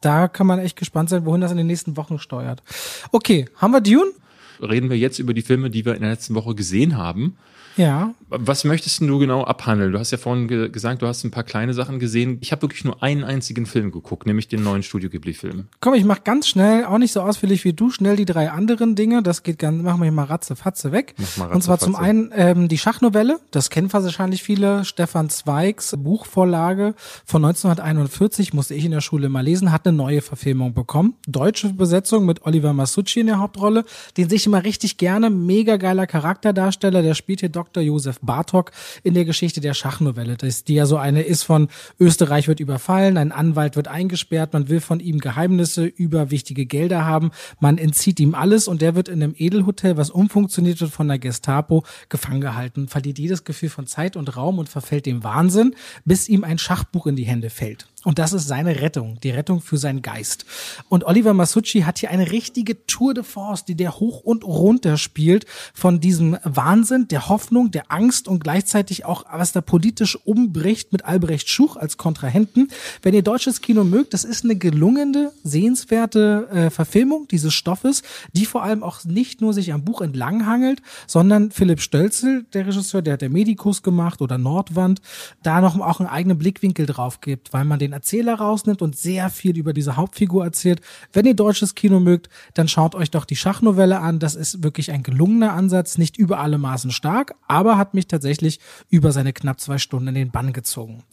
[0.00, 2.62] Da kann man echt gespannt sein, wohin das in den den nächsten Wochen steuert.
[3.10, 4.12] Okay, haben wir Dune?
[4.60, 7.36] Reden wir jetzt über die Filme, die wir in der letzten Woche gesehen haben.
[7.76, 8.14] Ja.
[8.28, 9.92] Was möchtest du genau abhandeln?
[9.92, 12.38] Du hast ja vorhin ge gesagt, du hast ein paar kleine Sachen gesehen.
[12.40, 15.66] Ich habe wirklich nur einen einzigen Film geguckt, nämlich den neuen Studio Ghibli-Film.
[15.80, 18.94] Komm, ich mach ganz schnell, auch nicht so ausführlich wie du, schnell die drei anderen
[18.94, 19.22] Dinge.
[19.22, 21.14] Das geht ganz, machen wir mal ratze fatze weg.
[21.18, 21.84] Mach mal ratze, Und zwar fatze.
[21.92, 28.74] zum einen ähm, die Schachnovelle, das kennen wahrscheinlich viele, Stefan Zweigs Buchvorlage von 1941, musste
[28.74, 31.14] ich in der Schule mal lesen, hat eine neue Verfilmung bekommen.
[31.26, 33.84] Deutsche Besetzung mit Oliver Masucci in der Hauptrolle,
[34.16, 37.63] den sehe ich immer richtig gerne, mega geiler Charakterdarsteller, der spielt hier Dr.
[37.80, 38.72] Josef Bartok
[39.02, 43.32] in der Geschichte der Schachnovelle, die ja so eine ist von Österreich wird überfallen, ein
[43.32, 48.34] Anwalt wird eingesperrt, man will von ihm Geheimnisse über wichtige Gelder haben, man entzieht ihm
[48.34, 52.88] alles und der wird in einem Edelhotel, was umfunktioniert wird von der Gestapo, gefangen gehalten,
[52.88, 55.74] verliert jedes Gefühl von Zeit und Raum und verfällt dem Wahnsinn,
[56.04, 57.88] bis ihm ein Schachbuch in die Hände fällt.
[58.04, 60.44] Und das ist seine Rettung, die Rettung für seinen Geist.
[60.88, 64.98] Und Oliver Masucci hat hier eine richtige Tour de Force, die der hoch und runter
[64.98, 70.92] spielt von diesem Wahnsinn, der Hoffnung, der Angst und gleichzeitig auch, was da politisch umbricht
[70.92, 72.68] mit Albrecht Schuch als Kontrahenten.
[73.02, 78.02] Wenn ihr deutsches Kino mögt, das ist eine gelungene, sehenswerte äh, Verfilmung dieses Stoffes,
[78.34, 83.00] die vor allem auch nicht nur sich am Buch entlanghangelt, sondern Philipp Stölzel, der Regisseur,
[83.00, 85.00] der hat der Medikus gemacht oder Nordwand,
[85.42, 89.30] da noch auch einen eigenen Blickwinkel drauf gibt, weil man den Erzähler rausnimmt und sehr
[89.30, 90.80] viel über diese Hauptfigur erzählt.
[91.12, 94.18] Wenn ihr deutsches Kino mögt, dann schaut euch doch die Schachnovelle an.
[94.18, 98.60] Das ist wirklich ein gelungener Ansatz, nicht über alle Maßen stark, aber hat mich tatsächlich
[98.90, 101.04] über seine knapp zwei Stunden in den Bann gezogen.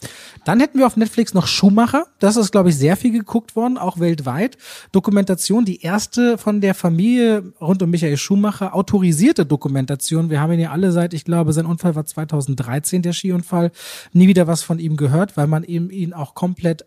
[0.43, 2.07] Dann hätten wir auf Netflix noch Schumacher.
[2.19, 4.57] Das ist, glaube ich, sehr viel geguckt worden, auch weltweit.
[4.91, 10.29] Dokumentation, die erste von der Familie rund um Michael Schumacher, autorisierte Dokumentation.
[10.29, 13.71] Wir haben ihn ja alle seit, ich glaube, sein Unfall war 2013, der Skiunfall,
[14.13, 16.85] nie wieder was von ihm gehört, weil man eben ihn auch komplett komplett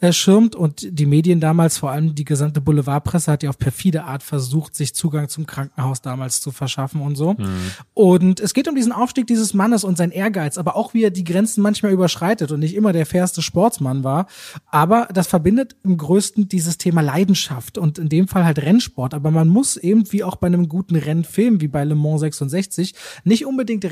[0.00, 4.22] abschirmt und die Medien damals, vor allem die gesamte Boulevardpresse, hat ja auf perfide Art
[4.22, 7.34] versucht, sich Zugang zum Krankenhaus damals zu verschaffen und so.
[7.34, 7.70] Mhm.
[7.94, 11.10] Und es geht um diesen Aufstieg dieses Mannes und sein Ehrgeiz, aber auch wie er
[11.10, 14.26] die Grenzen manchmal überschreitet und nicht immer der fairste Sportsmann war.
[14.70, 19.14] Aber das verbindet im größten dieses Thema Leidenschaft und in dem Fall halt Rennsport.
[19.14, 22.94] Aber man muss eben wie auch bei einem guten Rennfilm wie bei Le Mans 66
[23.24, 23.84] nicht unbedingt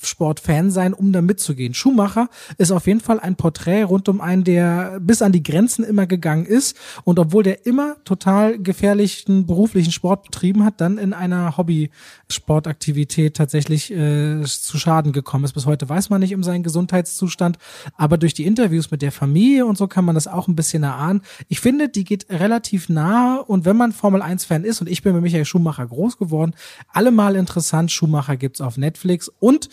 [0.00, 1.74] Rennsportfan sein, um da mitzugehen.
[1.74, 2.28] Schumacher
[2.58, 5.84] ist auf jeden Fall ein Porträt rund um einen der der bis an die Grenzen
[5.84, 11.12] immer gegangen ist und obwohl der immer total gefährlichen beruflichen Sport betrieben hat, dann in
[11.12, 15.52] einer Hobby-Sportaktivität tatsächlich äh, zu Schaden gekommen ist.
[15.52, 17.58] Bis heute weiß man nicht um seinen Gesundheitszustand,
[17.98, 20.82] aber durch die Interviews mit der Familie und so kann man das auch ein bisschen
[20.82, 21.20] erahnen.
[21.48, 25.12] Ich finde, die geht relativ nahe und wenn man Formel 1-Fan ist und ich bin
[25.12, 26.54] mit Michael Schumacher groß geworden,
[26.92, 27.92] allemal interessant.
[27.92, 29.68] Schumacher gibt's auf Netflix und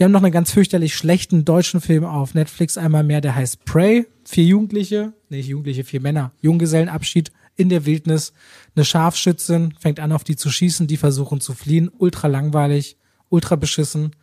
[0.00, 3.66] wir haben noch einen ganz fürchterlich schlechten deutschen Film auf Netflix einmal mehr, der heißt
[3.66, 4.06] Prey.
[4.24, 6.32] Vier Jugendliche, nicht Jugendliche, vier Männer.
[6.40, 8.32] Junggesellenabschied in der Wildnis.
[8.74, 11.90] Eine Scharfschützin fängt an, auf die zu schießen, die versuchen zu fliehen.
[11.98, 12.96] Ultra langweilig,
[13.28, 14.16] ultra beschissen.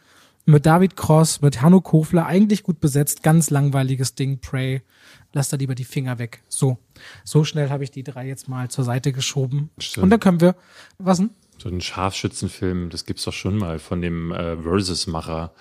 [0.46, 4.82] Mit David Cross, mit Hanno Kofler, eigentlich gut besetzt, ganz langweiliges Ding, Prey.
[5.32, 6.42] Lass da lieber die Finger weg.
[6.50, 6.80] So,
[7.24, 9.70] so schnell habe ich die drei jetzt mal zur Seite geschoben.
[9.78, 10.06] Stimmt.
[10.06, 10.56] Und dann können wir,
[10.98, 11.30] was denn?
[11.58, 15.52] So ein Scharfschützenfilm, das gibt's doch schon mal von dem äh, Versus-Macher.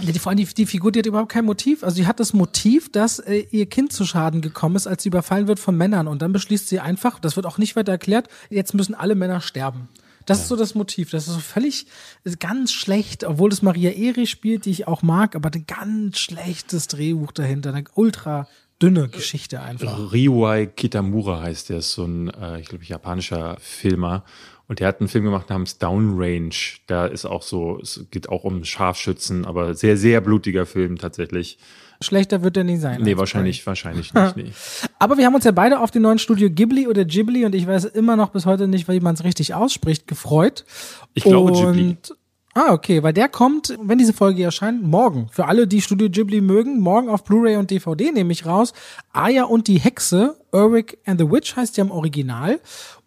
[0.00, 1.82] Ja, die, vor allem die, die Figur, die hat überhaupt kein Motiv.
[1.82, 5.08] Also sie hat das Motiv, dass äh, ihr Kind zu Schaden gekommen ist, als sie
[5.08, 6.08] überfallen wird von Männern.
[6.08, 9.40] Und dann beschließt sie einfach, das wird auch nicht weiter erklärt, jetzt müssen alle Männer
[9.40, 9.88] sterben.
[10.26, 11.10] Das ist so das Motiv.
[11.10, 11.86] Das ist so völlig
[12.24, 16.18] ist ganz schlecht, obwohl es Maria Eri spielt, die ich auch mag, aber ein ganz
[16.18, 17.72] schlechtes Drehbuch dahinter.
[17.72, 18.48] Eine ultra
[18.82, 20.12] dünne Geschichte einfach.
[20.12, 24.24] Ryuai Kitamura heißt der, ist so ein, äh, ich glaube, japanischer Filmer.
[24.68, 26.78] Und der hat einen Film gemacht namens Downrange.
[26.86, 31.58] Da ist auch so, es geht auch um Scharfschützen, aber sehr, sehr blutiger Film tatsächlich.
[32.00, 33.00] Schlechter wird er nicht sein.
[33.00, 34.36] Nee, wahrscheinlich, wahrscheinlich nicht.
[34.36, 34.52] Nee.
[34.98, 37.66] Aber wir haben uns ja beide auf den neuen Studio Ghibli oder Ghibli und ich
[37.66, 40.66] weiß immer noch bis heute nicht, wie man es richtig ausspricht, gefreut.
[41.14, 41.96] Ich glaube und, Ghibli.
[42.54, 45.28] Ah, okay, weil der kommt, wenn diese Folge erscheint, morgen.
[45.30, 48.72] Für alle, die Studio Ghibli mögen, morgen auf Blu-ray und DVD nehme ich raus.
[49.12, 52.58] Aya und die Hexe, Eric and the Witch heißt ja im Original.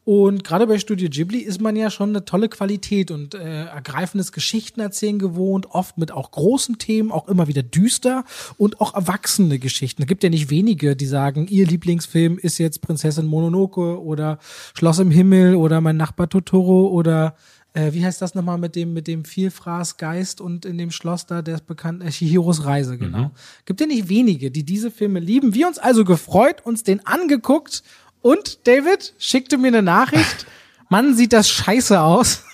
[0.10, 4.32] Und gerade bei Studio Ghibli ist man ja schon eine tolle Qualität und äh, ergreifendes
[4.32, 8.24] Geschichtenerzählen gewohnt, oft mit auch großen Themen, auch immer wieder düster
[8.58, 10.02] und auch erwachsene Geschichten.
[10.02, 14.40] Es gibt ja nicht wenige, die sagen, ihr Lieblingsfilm ist jetzt Prinzessin Mononoke oder
[14.74, 17.36] Schloss im Himmel oder mein Nachbar Totoro oder
[17.74, 21.44] äh, wie heißt das nochmal mit dem, mit dem Vielfraßgeist und in dem Schloss da,
[21.44, 23.30] der ist bekannt, äh, Chihiros Reise, genau.
[23.66, 25.54] Gibt ja nicht wenige, die diese Filme lieben.
[25.54, 27.84] Wir uns also gefreut, uns den angeguckt
[28.22, 30.46] und David schickte mir eine Nachricht.
[30.90, 32.44] Mann, sieht das scheiße aus.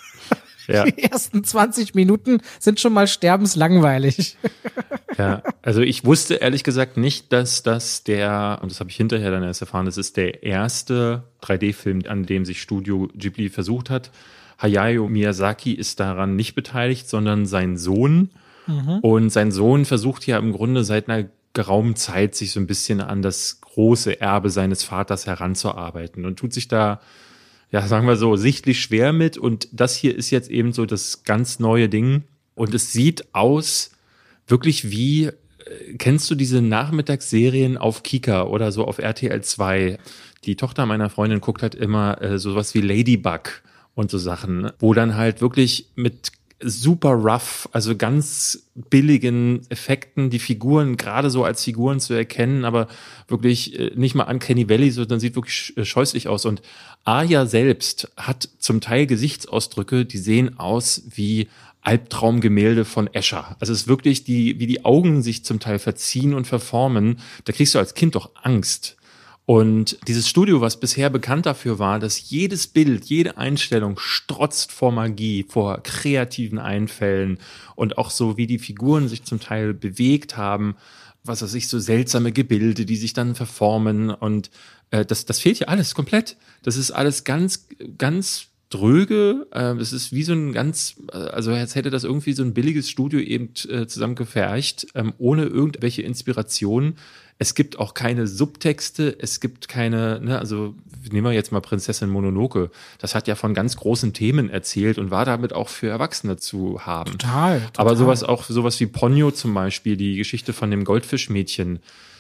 [0.67, 0.83] Ja.
[0.83, 4.35] Die ersten 20 Minuten sind schon mal sterbenslangweilig.
[5.17, 9.31] Ja, also ich wusste ehrlich gesagt nicht, dass das der, und das habe ich hinterher
[9.31, 14.11] dann erst erfahren, das ist der erste 3D-Film, an dem sich Studio Ghibli versucht hat.
[14.61, 18.29] Hayao Miyazaki ist daran nicht beteiligt, sondern sein Sohn.
[19.01, 22.99] Und sein Sohn versucht ja im Grunde seit einer geraumen Zeit sich so ein bisschen
[22.99, 27.01] an das große Erbe seines Vaters heranzuarbeiten und tut sich da,
[27.71, 29.37] ja, sagen wir so, sichtlich schwer mit.
[29.37, 32.23] Und das hier ist jetzt eben so das ganz neue Ding.
[32.55, 33.91] Und es sieht aus
[34.47, 35.33] wirklich wie, äh,
[35.97, 39.99] kennst du diese Nachmittagsserien auf Kika oder so auf RTL 2?
[40.45, 43.61] Die Tochter meiner Freundin guckt halt immer äh, sowas wie Ladybug
[43.93, 50.39] und so Sachen, wo dann halt wirklich mit super rough, also ganz billigen Effekten, die
[50.39, 52.87] Figuren gerade so als Figuren zu erkennen, aber
[53.27, 56.45] wirklich äh, nicht mal an Kenny Valley, sondern sieht wirklich äh, scheußlich aus.
[56.45, 56.61] Und
[57.03, 61.49] Aya selbst hat zum Teil Gesichtsausdrücke, die sehen aus wie
[61.81, 63.55] Albtraumgemälde von Escher.
[63.59, 67.19] Also es ist wirklich die, wie die Augen sich zum Teil verziehen und verformen.
[67.43, 68.97] Da kriegst du als Kind doch Angst.
[69.45, 74.91] Und dieses Studio, was bisher bekannt dafür war, dass jedes Bild, jede Einstellung strotzt vor
[74.91, 77.37] Magie, vor kreativen Einfällen
[77.75, 80.75] und auch so, wie die Figuren sich zum Teil bewegt haben,
[81.23, 84.49] was weiß ich, so seltsame Gebilde, die sich dann verformen und
[84.91, 86.37] äh, das, das fehlt hier alles komplett.
[86.63, 89.47] Das ist alles ganz, ganz dröge.
[89.51, 92.53] Äh, das ist wie so ein ganz, äh, also als hätte das irgendwie so ein
[92.53, 96.95] billiges Studio eben äh, zusammengefercht, ähm, ohne irgendwelche Inspiration.
[97.37, 100.73] Es gibt auch keine Subtexte, es gibt keine, ne, also
[101.11, 102.71] nehmen wir jetzt mal Prinzessin Mononoke.
[102.99, 106.85] Das hat ja von ganz großen Themen erzählt und war damit auch für Erwachsene zu
[106.85, 107.11] haben.
[107.11, 107.59] Total.
[107.59, 107.71] total.
[107.75, 111.79] Aber sowas auch, sowas wie Ponyo zum Beispiel, die Geschichte von dem Goldfischmädchen,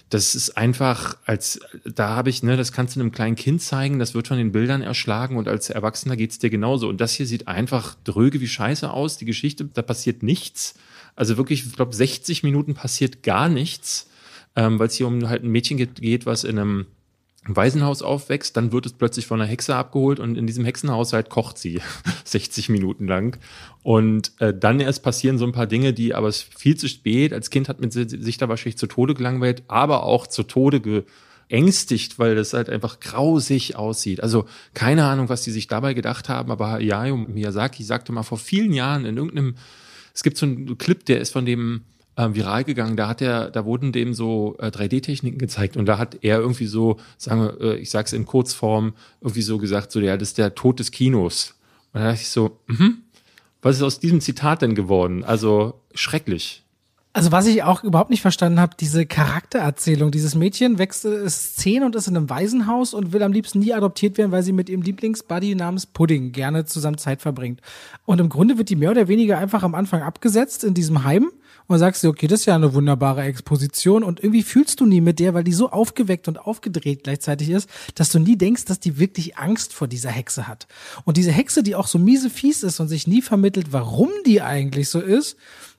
[0.09, 3.97] das ist einfach, als da habe ich, ne, das kannst du einem kleinen Kind zeigen,
[3.97, 6.87] das wird von den Bildern erschlagen und als Erwachsener geht's dir genauso.
[6.87, 9.17] Und das hier sieht einfach dröge wie Scheiße aus.
[9.17, 10.75] Die Geschichte, da passiert nichts.
[11.15, 14.07] Also wirklich, ich glaube, 60 Minuten passiert gar nichts,
[14.55, 16.85] ähm, weil es hier um halt ein Mädchen geht, geht, was in einem
[17.47, 21.59] Waisenhaus aufwächst, dann wird es plötzlich von einer Hexe abgeholt und in diesem Hexenhaushalt kocht
[21.59, 21.79] sie
[22.23, 23.37] 60 Minuten lang.
[23.83, 27.33] Und äh, dann erst passieren so ein paar Dinge, die aber viel zu spät.
[27.33, 30.81] Als Kind hat man si- sich da wahrscheinlich zu Tode gelangweilt, aber auch zu Tode
[31.49, 34.21] geängstigt, weil das halt einfach grausig aussieht.
[34.21, 38.39] Also keine Ahnung, was die sich dabei gedacht haben, aber Hayao Miyazaki sagte mal vor
[38.39, 39.55] vielen Jahren in irgendeinem,
[40.13, 41.81] es gibt so einen Clip, der ist von dem
[42.15, 42.97] äh, viral gegangen.
[42.97, 46.67] Da hat er, da wurden dem so äh, 3D-Techniken gezeigt und da hat er irgendwie
[46.67, 50.37] so, sagen wir, äh, ich sag's in Kurzform, irgendwie so gesagt, so ja, das ist
[50.37, 51.55] der Tod des Kinos.
[51.93, 52.99] Und da dachte ich so, mhm,
[53.61, 55.23] was ist aus diesem Zitat denn geworden?
[55.23, 56.65] Also schrecklich.
[57.13, 60.11] Also was ich auch überhaupt nicht verstanden habe, diese Charaktererzählung.
[60.11, 63.73] Dieses Mädchen wächst, ist zehn und ist in einem Waisenhaus und will am liebsten nie
[63.73, 67.61] adoptiert werden, weil sie mit ihrem Lieblingsbuddy namens Pudding gerne zusammen Zeit verbringt.
[68.03, 71.31] Und im Grunde wird die mehr oder weniger einfach am Anfang abgesetzt in diesem Heim
[71.67, 75.01] und sagst du, okay, das ist ja eine wunderbare Exposition und irgendwie fühlst du nie
[75.01, 78.79] mit der, weil die so aufgeweckt und aufgedreht gleichzeitig ist, dass du nie denkst, dass
[78.79, 80.67] die wirklich Angst vor dieser Hexe hat.
[81.03, 84.41] Und diese Hexe, die auch so miese fies ist und sich nie vermittelt, warum die
[84.41, 85.37] eigentlich so ist,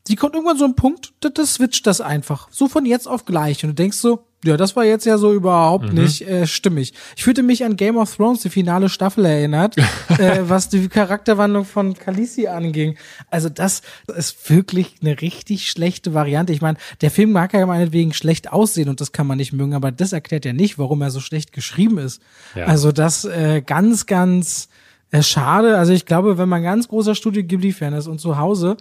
[0.09, 2.49] die kommt irgendwann so ein Punkt, das switcht das einfach.
[2.51, 3.65] So von jetzt auf gleich.
[3.65, 6.03] Und du denkst so, ja, das war jetzt ja so überhaupt mhm.
[6.03, 6.93] nicht äh, stimmig.
[7.17, 9.77] Ich fühlte mich an Game of Thrones, die finale Staffel erinnert,
[10.19, 12.97] äh, was die Charakterwandlung von Khaleesi anging.
[13.31, 13.83] Also das
[14.15, 16.53] ist wirklich eine richtig schlechte Variante.
[16.53, 19.75] Ich meine, der Film mag ja meinetwegen schlecht aussehen und das kann man nicht mögen,
[19.75, 22.21] aber das erklärt ja nicht, warum er so schlecht geschrieben ist.
[22.55, 22.67] Ja.
[22.67, 24.69] Also das äh, ganz, ganz
[25.11, 25.79] äh, schade.
[25.79, 28.77] Also ich glaube, wenn man ganz großer Studio Ghibli-Fan ist und zu Hause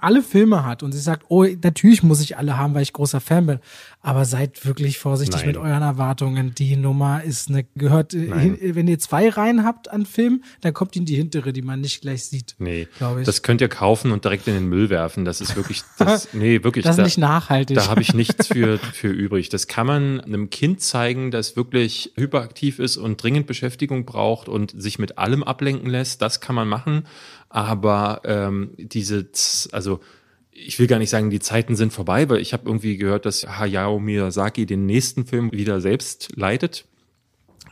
[0.00, 3.20] alle Filme hat und sie sagt, oh, natürlich muss ich alle haben, weil ich großer
[3.20, 3.58] Fan bin.
[4.02, 5.46] Aber seid wirklich vorsichtig Nein.
[5.46, 6.54] mit euren Erwartungen.
[6.54, 10.74] Die Nummer ist eine, gehört, äh, hin, wenn ihr zwei Reihen habt an Filmen, dann
[10.74, 12.54] kommt in die hintere, die man nicht gleich sieht.
[12.58, 13.24] Nee, ich.
[13.24, 15.24] das könnt ihr kaufen und direkt in den Müll werfen.
[15.24, 16.84] Das ist wirklich, das, nee, wirklich.
[16.84, 17.76] Das ist da, nicht nachhaltig.
[17.76, 19.48] Da habe ich nichts für, für übrig.
[19.48, 24.74] Das kann man einem Kind zeigen, das wirklich hyperaktiv ist und dringend Beschäftigung braucht und
[24.76, 26.20] sich mit allem ablenken lässt.
[26.20, 27.04] Das kann man machen.
[27.52, 29.28] Aber ähm, diese,
[29.72, 30.00] also
[30.50, 33.46] ich will gar nicht sagen, die Zeiten sind vorbei, weil ich habe irgendwie gehört, dass
[33.46, 36.86] Hayao Miyazaki den nächsten Film wieder selbst leitet.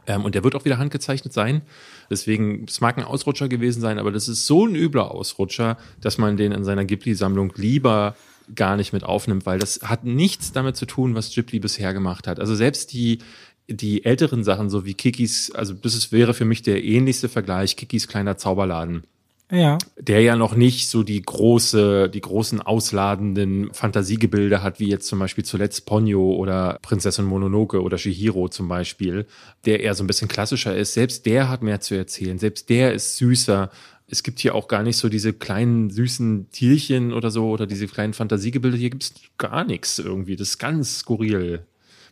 [0.07, 1.63] Ähm, und der wird auch wieder handgezeichnet sein.
[2.11, 6.19] Deswegen, es mag ein Ausrutscher gewesen sein, aber das ist so ein übler Ausrutscher, dass
[6.19, 8.17] man den in seiner Ghibli-Sammlung lieber
[8.55, 12.27] gar nicht mit aufnimmt, weil das hat nichts damit zu tun, was Ghibli bisher gemacht
[12.27, 12.39] hat.
[12.39, 13.21] Also selbst die,
[13.67, 18.09] die älteren Sachen, so wie Kikis, also das wäre für mich der ähnlichste Vergleich, Kikis
[18.09, 19.05] kleiner Zauberladen
[19.51, 19.79] ja.
[19.99, 25.19] der ja noch nicht so die große, die großen ausladenden Fantasiegebilde hat, wie jetzt zum
[25.19, 29.27] Beispiel zuletzt Ponyo oder Prinzessin Mononoke oder Shihiro zum Beispiel,
[29.65, 30.95] der eher so ein bisschen klassischer ist.
[30.95, 32.39] Selbst der hat mehr zu erzählen.
[32.39, 33.71] Selbst der ist süßer.
[34.07, 37.87] Es gibt hier auch gar nicht so diese kleinen süßen Tierchen oder so oder diese
[37.87, 38.77] kleinen Fantasiegebilde.
[38.77, 40.37] Hier gibt's gar nichts irgendwie.
[40.37, 41.65] Das ist ganz skurril.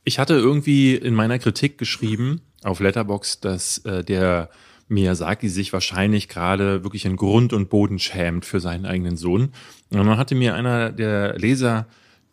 [0.05, 4.49] Ich hatte irgendwie in meiner Kritik geschrieben auf Letterbox, dass äh, der
[4.89, 9.53] Miyazaki sich wahrscheinlich gerade wirklich in Grund und Boden schämt für seinen eigenen Sohn.
[9.91, 11.87] Und dann hatte mir einer der Leser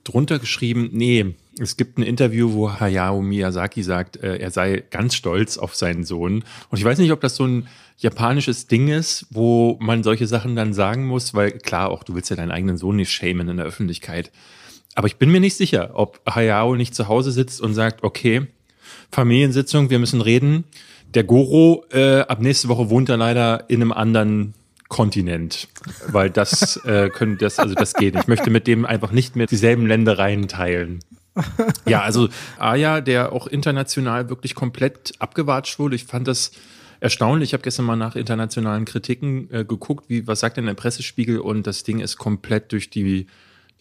[0.04, 5.16] drunter geschrieben, nee, es gibt ein Interview, wo Hayao Miyazaki sagt, äh, er sei ganz
[5.16, 6.44] stolz auf seinen Sohn.
[6.70, 10.56] Und ich weiß nicht, ob das so ein japanisches Ding ist, wo man solche Sachen
[10.56, 13.58] dann sagen muss, weil klar, auch du willst ja deinen eigenen Sohn nicht schämen in
[13.58, 14.32] der Öffentlichkeit.
[14.96, 18.48] Aber ich bin mir nicht sicher, ob Hayao nicht zu Hause sitzt und sagt, okay,
[19.12, 20.66] Familiensitzung, wir müssen reden
[21.14, 24.54] der Goro, äh, ab nächste Woche wohnt er leider in einem anderen
[24.88, 25.68] Kontinent,
[26.08, 28.16] weil das äh, können das also das geht.
[28.16, 31.00] Ich möchte mit dem einfach nicht mehr dieselben Ländereien teilen.
[31.86, 35.96] Ja, also Aya, der auch international wirklich komplett abgewatscht wurde.
[35.96, 36.52] Ich fand das
[37.00, 37.50] erstaunlich.
[37.50, 41.40] Ich habe gestern mal nach internationalen Kritiken äh, geguckt, wie was sagt denn der Pressespiegel
[41.40, 43.28] und das Ding ist komplett durch die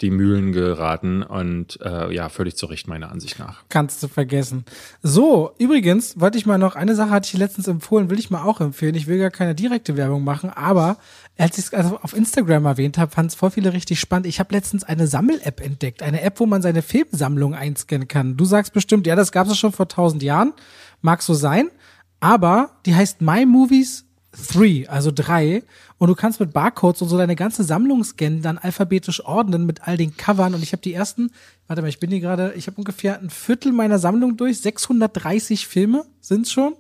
[0.01, 3.63] die Mühlen geraten und äh, ja, völlig zu Recht meiner Ansicht nach.
[3.69, 4.65] Kannst du vergessen.
[5.03, 8.43] So, übrigens wollte ich mal noch, eine Sache hatte ich letztens empfohlen, will ich mal
[8.43, 8.97] auch empfehlen.
[8.97, 10.97] Ich will gar keine direkte Werbung machen, aber
[11.39, 14.27] als ich es also auf Instagram erwähnt habe, fand es voll viele richtig spannend.
[14.27, 18.37] Ich habe letztens eine Sammel-App entdeckt, eine App, wo man seine Filmsammlung einscannen kann.
[18.37, 20.55] Du sagst bestimmt, ja, das gab es schon vor tausend Jahren,
[21.03, 21.71] mag so sein,
[22.19, 24.07] aber die heißt My Movies
[24.53, 25.63] 3, also drei.
[25.99, 29.87] Und du kannst mit Barcodes und so deine ganze Sammlung scannen, dann alphabetisch ordnen mit
[29.87, 30.55] all den Covern.
[30.55, 31.31] Und ich habe die ersten,
[31.67, 34.61] warte mal, ich bin hier gerade, ich habe ungefähr ein Viertel meiner Sammlung durch.
[34.61, 36.75] 630 Filme sind's schon.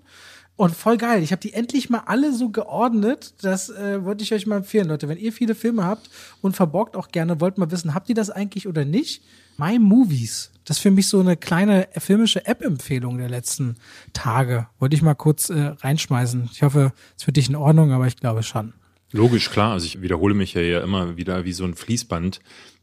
[0.57, 1.23] Und voll geil.
[1.23, 3.35] Ich habe die endlich mal alle so geordnet.
[3.43, 5.09] Das äh, wollte ich euch mal empfehlen, Leute.
[5.09, 6.09] Wenn ihr viele Filme habt
[6.43, 9.25] und verborgt auch gerne, wollt mal wissen, habt ihr das eigentlich oder nicht?
[9.57, 10.51] My Movies.
[10.64, 13.77] Das ist für mich so eine kleine filmische App-Empfehlung der letzten
[14.12, 14.67] Tage.
[14.79, 16.48] Wollte ich mal kurz äh, reinschmeißen.
[16.52, 18.73] Ich hoffe, es für dich in Ordnung, aber ich glaube schon.
[19.12, 19.73] Logisch, klar.
[19.73, 22.40] Also ich wiederhole mich ja immer wieder wie so ein Fließband,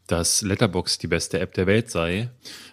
[0.07, 2.29] dass Letterbox die beste App der Welt sei.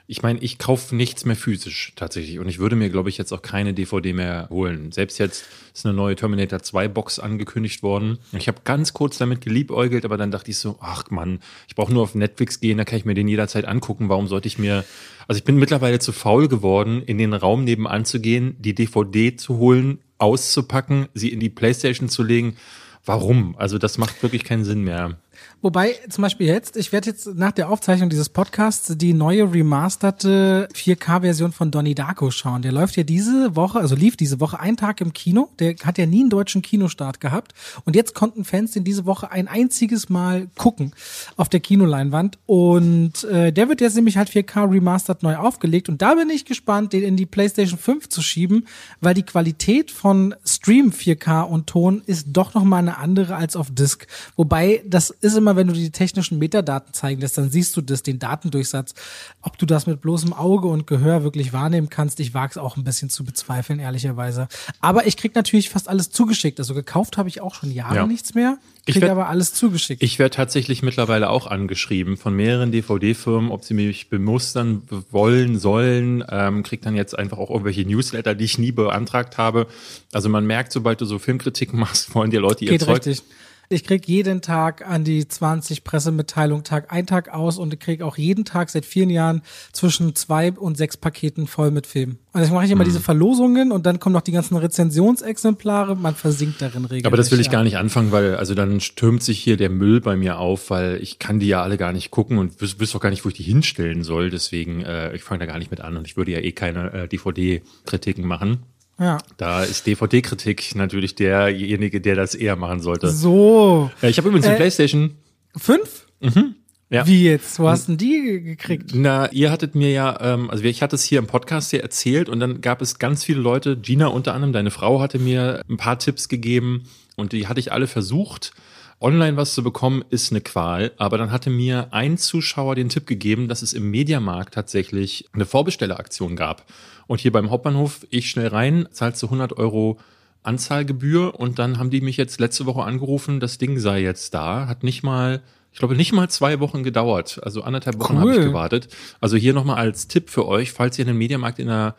[0.06, 3.32] Ich meine, ich kaufe nichts mehr physisch tatsächlich und ich würde mir, glaube ich, jetzt
[3.32, 4.90] auch keine DVD mehr holen.
[4.90, 8.18] Selbst jetzt ist eine neue Terminator 2 Box angekündigt worden.
[8.32, 11.92] Ich habe ganz kurz damit geliebäugelt, aber dann dachte ich so, ach Mann, ich brauche
[11.92, 14.08] nur auf Netflix gehen, da kann ich mir den jederzeit angucken.
[14.08, 14.84] Warum sollte ich mir,
[15.28, 19.36] also ich bin mittlerweile zu faul geworden, in den Raum nebenan zu gehen, die DVD
[19.36, 22.56] zu holen, auszupacken, sie in die Playstation zu legen.
[23.04, 23.56] Warum?
[23.56, 25.18] Also das macht wirklich keinen Sinn mehr.
[25.60, 30.68] Wobei zum Beispiel jetzt, ich werde jetzt nach der Aufzeichnung dieses Podcasts die neue remasterte
[30.72, 32.62] 4K-Version von Donnie Darko schauen.
[32.62, 35.48] Der läuft ja diese Woche, also lief diese Woche einen Tag im Kino.
[35.58, 37.54] Der hat ja nie einen deutschen Kinostart gehabt.
[37.84, 40.92] Und jetzt konnten Fans den diese Woche ein einziges Mal gucken
[41.36, 42.38] auf der Kinoleinwand.
[42.46, 45.88] Und äh, der wird jetzt nämlich halt 4K remastered neu aufgelegt.
[45.88, 48.68] Und da bin ich gespannt, den in die PlayStation 5 zu schieben,
[49.00, 53.56] weil die Qualität von Stream 4K und Ton ist doch noch mal eine andere als
[53.56, 54.06] auf Disk.
[54.36, 58.02] Wobei das ist immer, wenn du die technischen Metadaten zeigen lässt, dann siehst du das,
[58.02, 58.94] den Datendurchsatz.
[59.42, 62.76] Ob du das mit bloßem Auge und Gehör wirklich wahrnehmen kannst, ich wage es auch
[62.76, 64.48] ein bisschen zu bezweifeln, ehrlicherweise.
[64.80, 66.58] Aber ich krieg natürlich fast alles zugeschickt.
[66.58, 68.06] Also gekauft habe ich auch schon Jahre ja.
[68.06, 68.58] nichts mehr.
[68.88, 70.02] Ich krieg aber alles zugeschickt.
[70.02, 76.24] Ich werde tatsächlich mittlerweile auch angeschrieben von mehreren DVD-Firmen, ob sie mich bemustern wollen, sollen.
[76.30, 79.66] Ähm, krieg dann jetzt einfach auch irgendwelche Newsletter, die ich nie beantragt habe.
[80.12, 83.06] Also man merkt, sobald du so Filmkritiken machst, wollen dir Leute ihr Geht Zeug.
[83.06, 83.22] Richtig.
[83.70, 88.00] Ich krieg jeden Tag an die 20 Pressemitteilungen Tag ein Tag aus und ich krieg
[88.00, 89.42] auch jeden Tag seit vielen Jahren
[89.72, 92.18] zwischen zwei und sechs Paketen voll mit Filmen.
[92.32, 92.88] Also ich mache ich immer mhm.
[92.88, 97.06] diese Verlosungen und dann kommen noch die ganzen Rezensionsexemplare, man versinkt darin regelmäßig.
[97.06, 100.00] Aber das will ich gar nicht anfangen, weil also dann stürmt sich hier der Müll
[100.00, 103.02] bei mir auf, weil ich kann die ja alle gar nicht gucken und wüsste auch
[103.02, 104.30] gar nicht, wo ich die hinstellen soll.
[104.30, 106.90] Deswegen, äh, ich fange da gar nicht mit an und ich würde ja eh keine
[106.92, 108.62] äh, DVD-Kritiken machen.
[108.98, 109.18] Ja.
[109.36, 113.10] Da ist DVD-Kritik natürlich derjenige, der das eher machen sollte.
[113.10, 113.90] So.
[114.02, 115.16] Äh, ich habe übrigens äh, eine PlayStation.
[115.56, 116.06] Fünf?
[116.20, 116.56] Mhm.
[116.90, 117.06] Ja.
[117.06, 117.58] Wie jetzt?
[117.58, 118.92] Wo hast denn die gekriegt?
[118.94, 122.30] Na, ihr hattet mir ja, ähm, also ich hatte es hier im Podcast hier erzählt
[122.30, 125.76] und dann gab es ganz viele Leute, Gina unter anderem, deine Frau hatte mir ein
[125.76, 126.84] paar Tipps gegeben
[127.16, 128.52] und die hatte ich alle versucht.
[129.00, 130.92] Online was zu bekommen, ist eine Qual.
[130.96, 135.46] Aber dann hatte mir ein Zuschauer den Tipp gegeben, dass es im Mediamarkt tatsächlich eine
[135.46, 136.64] Vorbestelleraktion gab.
[137.06, 139.98] Und hier beim Hauptbahnhof, ich schnell rein, zahlst du 100 Euro
[140.42, 144.66] Anzahlgebühr und dann haben die mich jetzt letzte Woche angerufen, das Ding sei jetzt da,
[144.66, 145.42] hat nicht mal,
[145.72, 148.20] ich glaube nicht mal zwei Wochen gedauert, also anderthalb Wochen cool.
[148.20, 148.88] habe ich gewartet.
[149.20, 151.96] Also hier nochmal als Tipp für euch, falls ihr einen Mediamarkt in der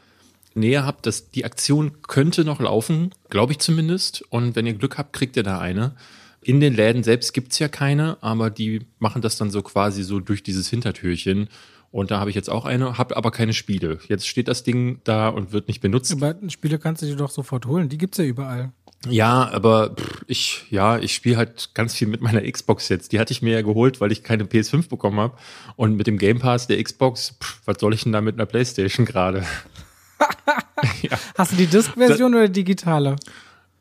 [0.56, 4.24] Nähe habt, dass die Aktion könnte noch laufen, glaube ich zumindest.
[4.30, 5.94] Und wenn ihr Glück habt, kriegt ihr da eine.
[6.42, 10.20] In den Läden selbst gibt's ja keine, aber die machen das dann so quasi so
[10.20, 11.50] durch dieses Hintertürchen.
[11.92, 14.00] Und da habe ich jetzt auch eine, habe aber keine Spiele.
[14.08, 16.14] Jetzt steht das Ding da und wird nicht benutzt.
[16.14, 17.90] Aber Spiele kannst du dir doch sofort holen.
[17.90, 18.72] Die gibt's ja überall.
[19.08, 23.12] Ja, aber pff, ich, ja, ich spiele halt ganz viel mit meiner Xbox jetzt.
[23.12, 25.38] Die hatte ich mir ja geholt, weil ich keine PS5 bekommen habe.
[25.78, 28.46] Und mit dem Game Pass der Xbox, pff, was soll ich denn da mit einer
[28.46, 29.46] Playstation gerade?
[31.02, 31.18] ja.
[31.38, 33.16] Hast du die Disk-Version oder die digitale?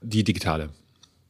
[0.01, 0.71] Die digitale.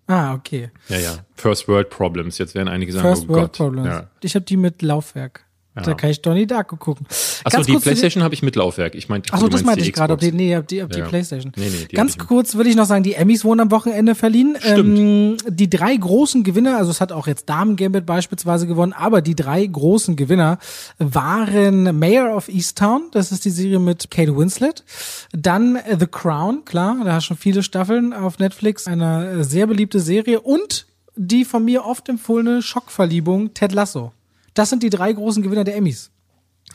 [0.09, 0.71] Ah, okay.
[0.89, 1.15] Ja, ja.
[1.35, 2.39] First World Problems.
[2.39, 3.57] Jetzt werden einige sagen, First oh World Gott.
[3.59, 3.89] Problems.
[3.89, 4.11] Ja.
[4.23, 5.45] Ich habe die mit Laufwerk.
[5.79, 5.85] Ja.
[5.85, 7.07] Da kann ich Donnie Darko gucken.
[7.45, 8.95] Achso, die Playstation habe ich mit Laufwerk.
[8.95, 10.13] Ich meinte, Achso, das meinte ich gerade.
[10.13, 11.07] Ob die, nee, ob die, ob die Ja.
[11.07, 11.53] Playstation.
[11.57, 14.57] Nee, nee, die Ganz kurz würde ich noch sagen, die Emmys wurden am Wochenende verliehen.
[14.65, 19.23] Ähm, die drei großen Gewinner, also es hat auch jetzt Damen Gambit beispielsweise gewonnen, aber
[19.23, 20.59] die drei großen Gewinner
[20.99, 24.85] waren Mayor of Easttown, das ist die Serie mit Kate Winslet.
[25.33, 30.41] Dann The Crown, klar, da hast schon viele Staffeln auf Netflix, eine sehr beliebte Serie
[30.41, 34.13] und die von mir oft empfohlene Schockverliebung Ted Lasso.
[34.59, 36.11] Das sind die drei großen Gewinner der Emmys.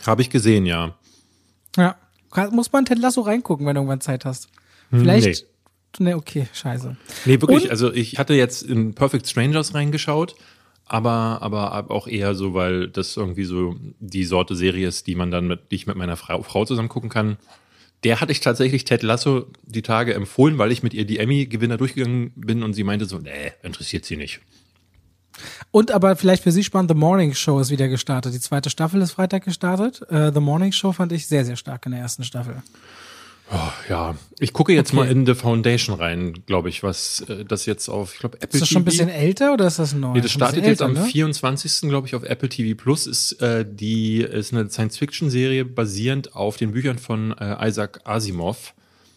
[0.06, 0.96] Habe ich gesehen, ja.
[1.76, 1.98] Ja.
[2.52, 4.48] Muss man Ted Lasso reingucken, wenn du irgendwann Zeit hast.
[4.90, 5.46] Hm, Vielleicht.
[6.00, 6.96] Nee, okay, scheiße.
[7.26, 7.64] Nee, wirklich.
[7.66, 10.36] Und- also ich hatte jetzt in Perfect Strangers reingeschaut,
[10.86, 15.30] aber, aber auch eher so, weil das irgendwie so die Sorte Serie ist, die man
[15.30, 17.38] dann mit, die ich mit meiner Frau, Frau zusammen gucken kann.
[18.04, 21.78] Der hatte ich tatsächlich Ted Lasso die Tage empfohlen, weil ich mit ihr die Emmy-Gewinner
[21.78, 24.40] durchgegangen bin und sie meinte so, nee, interessiert sie nicht.
[25.72, 28.34] Und aber vielleicht für Sie spannend, The Morning Show ist wieder gestartet.
[28.34, 30.02] Die zweite Staffel ist Freitag gestartet.
[30.10, 32.64] Äh, The Morning Show fand ich sehr, sehr stark in der ersten Staffel.
[33.52, 33.58] Oh,
[33.90, 34.96] ja, ich gucke jetzt Okay.
[34.96, 38.50] mal in The Foundation rein, glaube ich, was äh, das jetzt auf, ich glaube, Apple
[38.58, 40.14] Ist das schon ein TV bisschen älter oder ist das neu?
[40.14, 41.04] Nee, das startet jetzt am ne?
[41.04, 41.90] 24.
[41.90, 43.06] glaube ich auf Apple TV Plus.
[43.06, 48.74] Ist äh, die ist eine Science-Fiction-Serie basierend auf den Büchern von äh, Isaac Asimov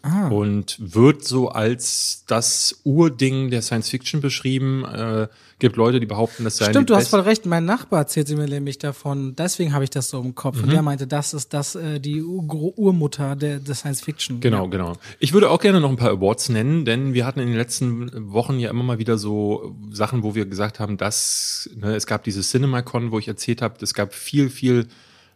[0.07, 0.27] Ah.
[0.29, 4.85] und wird so als das Urding der Science-Fiction beschrieben.
[4.85, 5.27] Äh,
[5.59, 7.45] gibt Leute, die behaupten, das sei Stimmt, du hast voll recht.
[7.45, 9.35] Mein Nachbar erzählte mir nämlich davon.
[9.35, 10.57] Deswegen habe ich das so im Kopf.
[10.57, 10.63] Mhm.
[10.63, 14.39] Und der meinte, das ist das äh, die Ur Urmutter der, der Science Fiction.
[14.39, 14.69] Genau, Ja.
[14.69, 14.93] genau.
[15.19, 18.31] Ich würde auch gerne noch ein paar Awards nennen, denn wir hatten in den letzten
[18.31, 22.23] Wochen ja immer mal wieder so Sachen, wo wir gesagt haben, dass ne, es gab
[22.23, 24.87] diese CinemaCon, wo ich erzählt habe, es gab viel, viel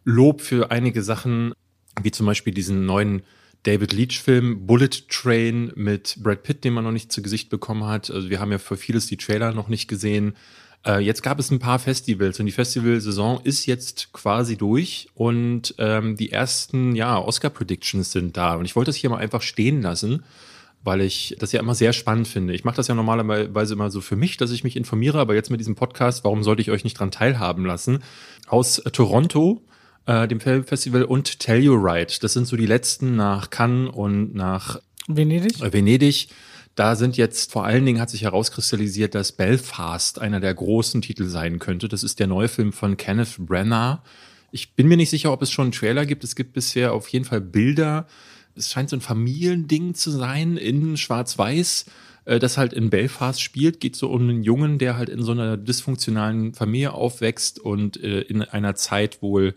[0.04, 1.52] Lob für einige Sachen,
[2.00, 3.22] wie zum Beispiel diesen neuen
[3.64, 8.10] David Leach-Film Bullet Train mit Brad Pitt, den man noch nicht zu Gesicht bekommen hat.
[8.10, 10.34] Also wir haben ja für vieles die Trailer noch nicht gesehen.
[10.84, 15.74] Äh, jetzt gab es ein paar Festivals und die Festivalsaison ist jetzt quasi durch und
[15.78, 18.54] ähm, die ersten ja, Oscar-Predictions sind da.
[18.54, 20.24] Und ich wollte das hier mal einfach stehen lassen,
[20.82, 22.54] weil ich das ja immer sehr spannend finde.
[22.54, 25.50] Ich mache das ja normalerweise immer so für mich, dass ich mich informiere, aber jetzt
[25.50, 28.02] mit diesem Podcast, warum sollte ich euch nicht dran teilhaben lassen?
[28.48, 29.62] Aus Toronto,
[30.06, 32.14] äh, dem Filmfestival und Telluride.
[32.20, 35.60] Das sind so die letzten nach Cannes und nach Venedig.
[35.60, 36.28] Äh, Venedig.
[36.74, 41.26] Da sind jetzt vor allen Dingen hat sich herauskristallisiert, dass Belfast einer der großen Titel
[41.26, 41.86] sein könnte.
[41.86, 44.02] Das ist der neue Film von Kenneth Branagh.
[44.52, 46.24] Ich bin mir nicht sicher, ob es schon einen Trailer gibt.
[46.24, 48.06] Es gibt bisher auf jeden Fall Bilder.
[48.54, 51.86] Es scheint so ein Familiending zu sein in Schwarz-Weiß,
[52.24, 53.80] äh, das halt in Belfast spielt.
[53.80, 58.20] Geht so um einen Jungen, der halt in so einer dysfunktionalen Familie aufwächst und äh,
[58.22, 59.54] in einer Zeit wohl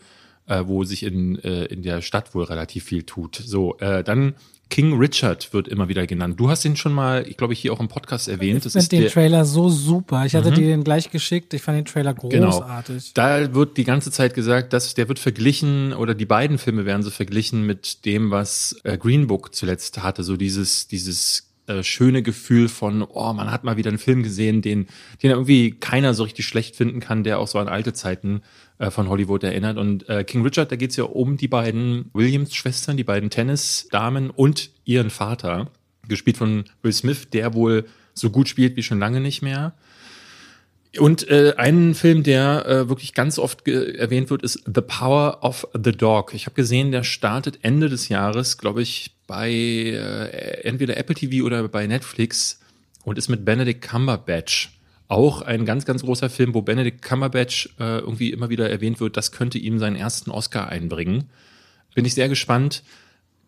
[0.48, 3.36] äh, wo sich in, äh, in der Stadt wohl relativ viel tut.
[3.36, 4.36] So, äh, dann
[4.70, 6.40] King Richard wird immer wieder genannt.
[6.40, 8.66] Du hast ihn schon mal, ich glaube, ich hier auch im Podcast erwähnt.
[8.66, 10.26] Ich finde den Trailer so super.
[10.26, 10.56] Ich hatte mhm.
[10.56, 11.54] dir den gleich geschickt.
[11.54, 12.50] Ich fand den Trailer genau.
[12.50, 13.14] großartig.
[13.14, 13.28] Genau.
[13.28, 17.04] Da wird die ganze Zeit gesagt, dass der wird verglichen oder die beiden Filme werden
[17.04, 20.24] so verglichen mit dem, was äh, Green Book zuletzt hatte.
[20.24, 24.62] So dieses, dieses äh, schöne Gefühl von, oh, man hat mal wieder einen Film gesehen,
[24.62, 24.88] den,
[25.22, 28.42] den irgendwie keiner so richtig schlecht finden kann, der auch so an alte Zeiten
[28.80, 29.78] von Hollywood erinnert.
[29.78, 34.70] Und äh, King Richard, da geht's ja um die beiden Williams-Schwestern, die beiden Tennis-Damen und
[34.84, 35.72] ihren Vater,
[36.08, 39.74] gespielt von Will Smith, der wohl so gut spielt wie schon lange nicht mehr.
[40.98, 45.68] Und äh, ein Film, der äh, wirklich ganz oft erwähnt wird, ist The Power of
[45.74, 46.34] the Dog.
[46.34, 51.46] Ich habe gesehen, der startet Ende des Jahres, glaube ich, bei äh, entweder Apple TV
[51.46, 52.62] oder bei Netflix
[53.04, 54.75] und ist mit Benedict Cumberbatch
[55.08, 59.18] auch ein ganz, ganz großer Film, wo Benedict Cumberbatch äh, irgendwie immer wieder erwähnt wird,
[59.18, 61.26] das könnte ihm seinen ersten Oscar einbringen.
[61.94, 62.84] Bin ich sehr gespannt.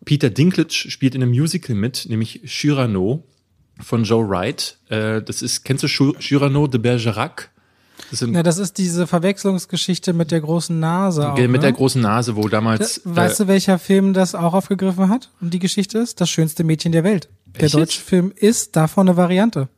[0.04, 3.24] Peter Dinklage spielt in einem Musical mit, nämlich Cyrano
[3.80, 4.78] von Joe Wright.
[4.88, 7.50] Äh, das ist, kennst du Cyrano de Bergerac?
[8.10, 11.32] Das ja, das ist diese Verwechslungsgeschichte mit der großen Nase.
[11.32, 11.58] Auch, mit ne?
[11.58, 13.02] der großen Nase, wo damals.
[13.04, 15.30] Da, weißt du, welcher Film das auch aufgegriffen hat?
[15.40, 16.20] Und die Geschichte ist?
[16.20, 17.28] Das schönste Mädchen der Welt.
[17.60, 19.68] Der deutsche Film ist davon eine Variante.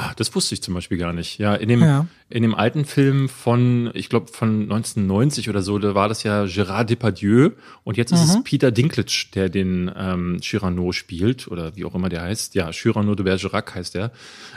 [0.00, 1.38] Ah, das wusste ich zum Beispiel gar nicht.
[1.38, 2.06] Ja, in dem, ja.
[2.30, 6.44] in dem alten Film von, ich glaube, von 1990 oder so, da war das ja
[6.44, 7.50] Gérard Depardieu
[7.82, 8.38] und jetzt ist mhm.
[8.38, 12.54] es Peter Dinklage, der den ähm, Cyrano spielt oder wie auch immer der heißt.
[12.54, 14.12] Ja, Cyrano de Bergerac heißt der.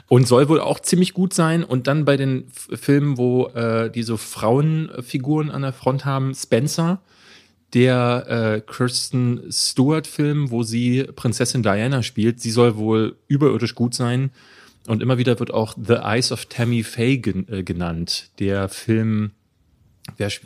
[0.08, 1.64] Und soll wohl auch ziemlich gut sein.
[1.64, 7.02] Und dann bei den Filmen, wo äh, die so Frauenfiguren an der Front haben, Spencer,
[7.74, 14.30] der äh, Kirsten Stewart-Film, wo sie Prinzessin Diana spielt, sie soll wohl überirdisch gut sein.
[14.88, 18.30] Und immer wieder wird auch The Eyes of Tammy Faye gen äh, genannt.
[18.40, 19.32] Der Film.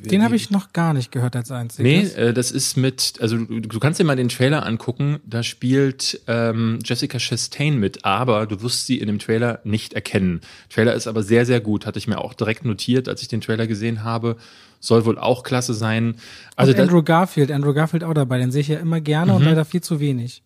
[0.03, 2.15] Den habe ich noch gar nicht gehört als einziges.
[2.15, 5.43] Nee, äh, das ist mit, also du, du, kannst dir mal den Trailer angucken, da
[5.43, 10.41] spielt ähm, Jessica Chastain mit, aber du wirst sie in dem Trailer nicht erkennen.
[10.69, 13.39] Trailer ist aber sehr, sehr gut, hatte ich mir auch direkt notiert, als ich den
[13.39, 14.36] Trailer gesehen habe.
[14.81, 16.15] Soll wohl auch klasse sein.
[16.57, 19.38] Also und Andrew Garfield, Andrew Garfield auch dabei, den sehe ich ja immer gerne mhm.
[19.38, 20.43] und leider viel zu wenig.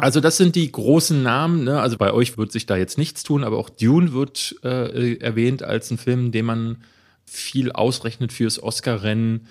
[0.00, 1.64] Also das sind die großen Namen.
[1.64, 1.80] Ne?
[1.80, 5.62] Also bei euch wird sich da jetzt nichts tun, aber auch Dune wird äh, erwähnt
[5.62, 6.78] als ein Film, den man
[7.24, 9.46] viel ausrechnet fürs Oscar-Rennen.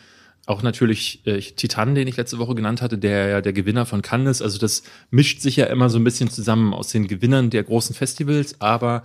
[0.46, 4.02] Auch natürlich äh, Titan, den ich letzte Woche genannt hatte, der ja der Gewinner von
[4.02, 4.42] Cannes ist.
[4.42, 7.96] Also das mischt sich ja immer so ein bisschen zusammen aus den Gewinnern der großen
[7.96, 8.60] Festivals.
[8.60, 9.04] Aber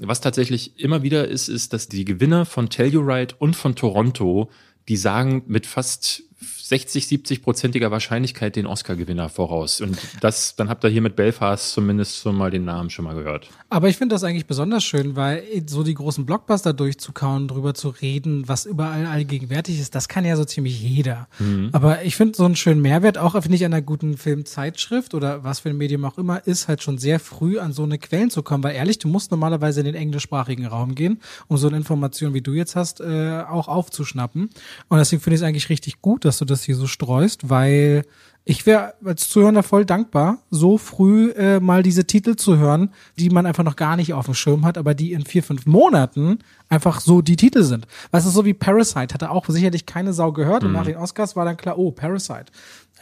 [0.00, 4.50] was tatsächlich immer wieder ist, ist, dass die Gewinner von Telluride und von Toronto,
[4.88, 6.22] die sagen mit fast
[6.68, 9.80] 60, 70 prozentiger Wahrscheinlichkeit den Oscar-Gewinner voraus.
[9.80, 13.14] Und das, dann habt ihr hier mit Belfast zumindest schon mal den Namen schon mal
[13.14, 13.48] gehört.
[13.70, 17.88] Aber ich finde das eigentlich besonders schön, weil so die großen Blockbuster durchzukauen, drüber zu
[17.88, 21.26] reden, was überall allgegenwärtig ist, das kann ja so ziemlich jeder.
[21.38, 21.70] Mhm.
[21.72, 25.60] Aber ich finde so einen schönen Mehrwert, auch finde ich, einer guten Filmzeitschrift oder was
[25.60, 28.42] für ein Medium auch immer, ist halt schon sehr früh an so eine Quellen zu
[28.42, 28.62] kommen.
[28.62, 32.42] Weil ehrlich, du musst normalerweise in den englischsprachigen Raum gehen, um so eine Information, wie
[32.42, 34.50] du jetzt hast, äh, auch aufzuschnappen.
[34.88, 38.04] Und deswegen finde ich es eigentlich richtig gut, dass du das hier so streust, weil
[38.50, 43.28] ich wäre als Zuhörer voll dankbar, so früh äh, mal diese Titel zu hören, die
[43.28, 46.38] man einfach noch gar nicht auf dem Schirm hat, aber die in vier, fünf Monaten
[46.70, 47.86] einfach so die Titel sind.
[48.10, 50.68] Weißt du, so wie Parasite hatte auch sicherlich keine Sau gehört mhm.
[50.68, 52.46] und nach den Oscars war dann klar, oh, Parasite.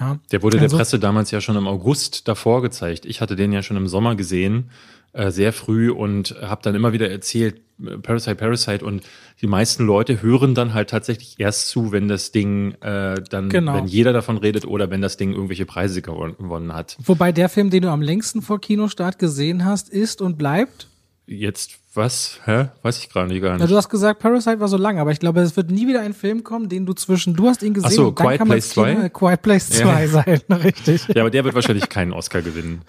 [0.01, 0.19] Ja.
[0.33, 3.07] Der wurde also, der Presse damals ja schon im August davor gezeigt.
[3.07, 4.71] Ich hatte den ja schon im Sommer gesehen
[5.13, 9.03] äh, sehr früh und habe dann immer wieder erzählt, äh, Parasite, Parasite und
[9.41, 13.75] die meisten Leute hören dann halt tatsächlich erst zu, wenn das Ding äh, dann, genau.
[13.75, 16.97] wenn jeder davon redet oder wenn das Ding irgendwelche Preise gewonnen hat.
[17.03, 20.89] Wobei der Film, den du am längsten vor Kinostart gesehen hast, ist und bleibt?
[21.27, 22.41] Jetzt was?
[22.45, 22.69] Hä?
[22.83, 23.61] Weiß ich gerade gar nicht.
[23.61, 26.01] Ja, du hast gesagt, Parasite war so lang, aber ich glaube, es wird nie wieder
[26.01, 27.91] ein Film kommen, den du zwischen, du hast ihn gesehen.
[27.91, 29.09] Ach so, Quiet Place 2?
[29.11, 30.09] Quiet Place 2 ja.
[30.09, 31.09] sein, richtig.
[31.09, 32.83] Ja, aber der wird wahrscheinlich keinen Oscar gewinnen.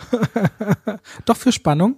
[1.26, 1.96] Doch für Spannung.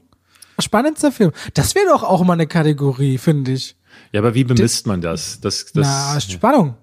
[0.59, 1.31] Spannendster Film.
[1.53, 3.77] Das wäre doch auch mal eine Kategorie, finde ich.
[4.11, 5.39] Ja, aber wie bemisst man das?
[5.39, 6.75] das, das Na, Spannung.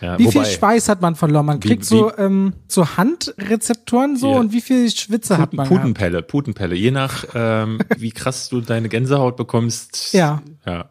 [0.00, 1.46] Ja, wie wobei- viel Schweiß hat man verloren?
[1.46, 4.38] Man Wie- kriegt so, ähm, so Handrezeptoren so Ja.
[4.40, 5.80] und wie viel Schwitze hat Puten, man gehabt?
[5.82, 6.74] Putenpelle, Putenpelle.
[6.76, 10.12] Je nach, ähm, wie krass du deine Gänsehaut bekommst.
[10.12, 10.42] Ja.
[10.66, 10.90] Ja.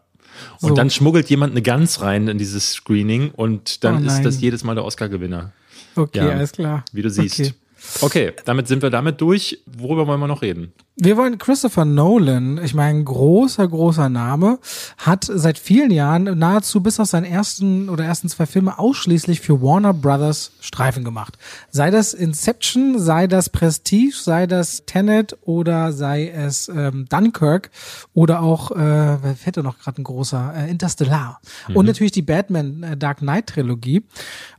[0.60, 0.74] Und So.
[0.74, 4.62] dann schmuggelt jemand eine Gans rein in dieses Screening und dann Oh ist das jedes
[4.62, 5.52] Mal der Oscar-Gewinner.
[5.96, 6.28] Okay, Ja.
[6.30, 6.84] alles klar.
[6.92, 7.40] Wie du siehst.
[7.40, 7.52] Okay.
[8.00, 8.32] Okay.
[8.44, 9.62] damit sind wir damit durch.
[9.66, 10.72] Worüber wollen wir noch reden?
[11.00, 14.58] Wir wollen Christopher Nolan, ich meine, großer, großer Name,
[14.96, 19.62] hat seit vielen Jahren nahezu bis auf seinen ersten oder ersten zwei Filme ausschließlich für
[19.62, 21.38] Warner Brothers Streifen gemacht.
[21.70, 27.70] Sei das Inception, sei das Prestige, sei das Tenet oder sei es ähm, Dunkirk
[28.12, 31.40] oder auch, äh, wer fällt da noch gerade ein großer, äh, Interstellar.
[31.74, 34.02] Und natürlich die Batman äh, Dark Knight Trilogie.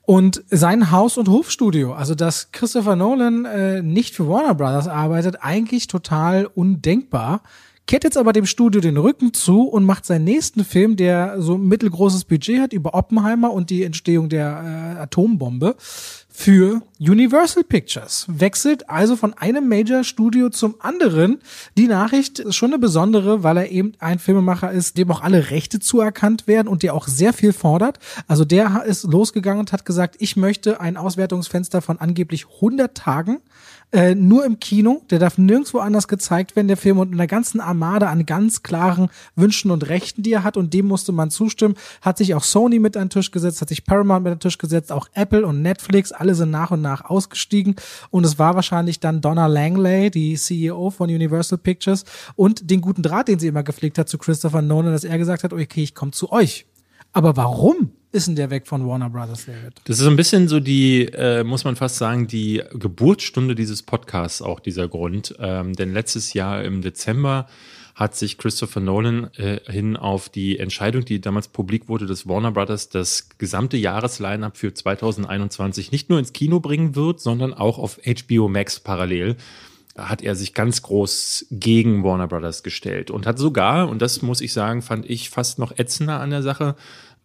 [0.10, 5.38] Und sein Haus- und Hofstudio, also dass Christopher Nolan äh, nicht für Warner Brothers arbeitet,
[5.42, 7.44] eigentlich total undenkbar.
[7.86, 11.60] Kehrt jetzt aber dem Studio den Rücken zu und macht seinen nächsten Film, der so
[11.60, 15.76] ein mittelgroßes Budget hat, über Oppenheimer und die Entstehung der äh, Atombombe
[16.40, 18.26] für Universal Pictures.
[18.30, 21.40] Wechselt also von einem Major-Studio zum anderen.
[21.78, 25.52] Die Nachricht ist schon eine besondere, weil er eben ein Filmemacher ist, dem auch alle
[25.52, 28.00] Rechte zuerkannt werden und der auch sehr viel fordert.
[28.28, 33.42] Also der ist losgegangen und hat gesagt, ich möchte ein Auswertungsfenster von angeblich 100 Tagen
[33.92, 37.28] äh, nur im Kino, der darf nirgendwo anders gezeigt werden, der Film, und in der
[37.28, 41.32] ganzen Armade an ganz klaren Wünschen und Rechten, die er hat, und dem musste man
[41.32, 44.38] zustimmen, hat sich auch Sony mit an den Tisch gesetzt, hat sich Paramount mit an
[44.38, 47.76] den Tisch gesetzt, auch Apple und Netflix, alle sind nach und nach ausgestiegen,
[48.12, 53.02] und es war wahrscheinlich dann Donna Langley, die CEO von Universal Pictures, und den guten
[53.02, 55.96] Draht, den sie immer gepflegt hat zu Christopher Nolan, dass er gesagt hat, okay, ich
[55.96, 56.68] komme zu euch.
[57.12, 59.74] Aber warum ist denn der weg von Warner Brothers, David?
[59.86, 63.84] Das ist so ein bisschen so die, äh, muss man fast sagen, die Geburtsstunde dieses
[63.84, 65.36] Podcasts auch dieser Grund.
[65.40, 67.48] Ähm, denn letztes Jahr im Dezember
[67.94, 72.52] hat sich Christopher Nolan äh, hin auf die Entscheidung, die damals publik wurde, dass Warner
[72.52, 78.00] Brothers das gesamte Jahresline-up für 2021 nicht nur ins Kino bringen wird, sondern auch auf
[78.06, 79.36] HBO Max parallel
[80.08, 84.42] hat er sich ganz groß gegen Warner Brothers gestellt und hat sogar, und das muss
[84.42, 86.76] ich sagen, fand ich fast noch ätzender an der Sache,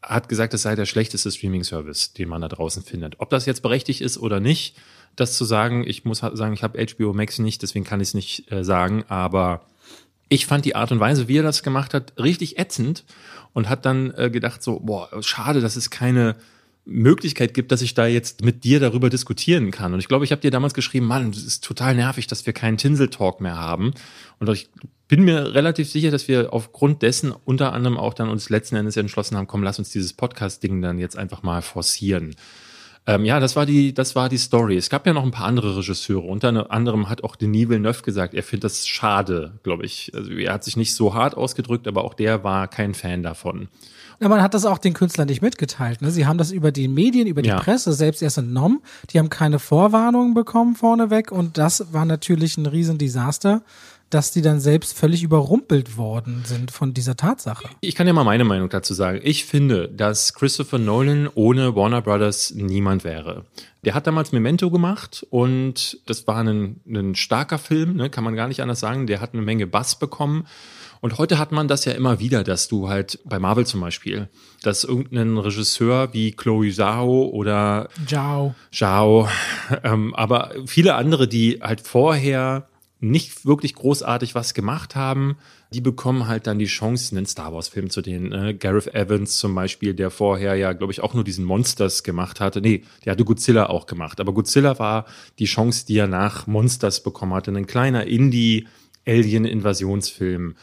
[0.06, 3.20] hat gesagt, es sei der schlechteste Streaming-Service, den man da draußen findet.
[3.20, 4.76] Ob das jetzt berechtigt ist oder nicht,
[5.16, 8.14] das zu sagen, ich muss sagen, ich habe HBO Max nicht, deswegen kann ich es
[8.14, 9.62] nicht äh, sagen, aber
[10.28, 13.04] ich fand die Art und Weise, wie er das gemacht hat, richtig ätzend
[13.52, 16.36] und hat dann äh, gedacht so, boah, schade, dass es keine
[16.84, 19.94] Möglichkeit gibt, dass ich da jetzt mit dir darüber diskutieren kann.
[19.94, 22.52] Und ich glaube, ich habe dir damals geschrieben, Mann, es ist total nervig, dass wir
[22.52, 23.94] keinen Tinsel-Talk mehr haben.
[24.38, 24.68] Und ich
[25.08, 28.96] bin mir relativ sicher, dass wir aufgrund dessen unter anderem auch dann uns letzten Endes
[28.96, 32.34] entschlossen haben, komm, lass uns dieses Podcast-Ding dann jetzt einfach mal forcieren.
[33.06, 34.76] Ähm, ja, das war die, das war die Story.
[34.76, 36.26] Es gab ja noch ein paar andere Regisseure.
[36.26, 40.10] Unter anderem hat auch Denis Villeneuve gesagt, er findet das schade, glaube ich.
[40.14, 43.68] Also er hat sich nicht so hart ausgedrückt, aber auch der war kein Fan davon.
[44.20, 46.02] Ja, man hat das auch den Künstlern nicht mitgeteilt.
[46.02, 46.10] Ne?
[46.10, 47.58] Sie haben das über die Medien, über die Ja.
[47.58, 48.80] Presse selbst erst entnommen.
[49.10, 53.62] Die haben keine Vorwarnungen bekommen vorneweg und das war natürlich ein Riesendesaster,
[54.10, 57.64] dass die dann selbst völlig überrumpelt worden sind von dieser Tatsache.
[57.80, 59.18] Ich kann ja mal meine Meinung dazu sagen.
[59.24, 63.44] Ich finde, dass Christopher Nolan ohne Warner Brothers niemand wäre.
[63.84, 68.36] Der hat damals Memento gemacht und das war ein, ein starker Film, ne, kann man
[68.36, 69.06] gar nicht anders sagen.
[69.08, 70.46] Der hat eine Menge Bass bekommen.
[71.04, 74.30] Und heute hat man das ja immer wieder, dass du halt bei Marvel zum Beispiel,
[74.62, 78.54] dass irgendein Regisseur wie Chloe Zhao oder Ciao.
[78.72, 79.28] Zhao,
[79.82, 82.68] ähm, aber viele andere, die halt vorher
[83.00, 85.36] nicht wirklich großartig was gemacht haben,
[85.74, 88.32] die bekommen halt dann die Chance, einen Star Wars-Film zu denen.
[88.32, 92.40] Äh, Gareth Evans zum Beispiel, der vorher ja, glaube ich, auch nur diesen Monsters gemacht
[92.40, 92.62] hatte.
[92.62, 94.20] Nee, der hatte Godzilla auch gemacht.
[94.20, 95.04] Aber Godzilla war
[95.38, 97.50] die Chance, die er nach Monsters bekommen hatte.
[97.50, 100.54] Ein kleiner Indie-Alien-Invasionsfilm.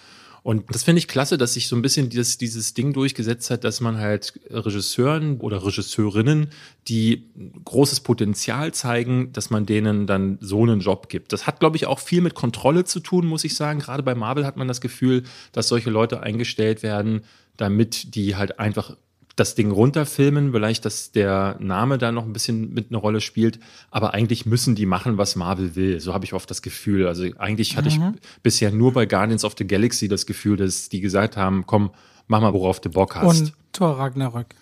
[0.43, 3.63] Und das finde ich klasse, dass sich so ein bisschen dieses, dieses Ding durchgesetzt hat,
[3.63, 6.49] dass man halt Regisseuren oder Regisseurinnen,
[6.87, 7.29] die
[7.63, 11.31] großes Potenzial zeigen, dass man denen dann so einen Job gibt.
[11.31, 13.79] Das hat, glaube ich, auch viel mit Kontrolle zu tun, muss ich sagen.
[13.79, 17.21] Gerade bei Marvel hat man das Gefühl, dass solche Leute eingestellt werden,
[17.57, 18.95] damit die halt einfach
[19.41, 23.59] das Ding runterfilmen, vielleicht, dass der Name da noch ein bisschen mit eine Rolle spielt,
[23.89, 25.99] aber eigentlich müssen die machen, was Marvel will.
[25.99, 27.07] So habe ich oft das Gefühl.
[27.07, 27.99] Also eigentlich hatte ich
[28.43, 31.89] bisher nur bei Guardians of the Galaxy das Gefühl, dass die gesagt haben, komm,
[32.27, 33.41] mach mal, worauf du Bock hast.
[33.41, 34.53] Und Thor Ragnarök.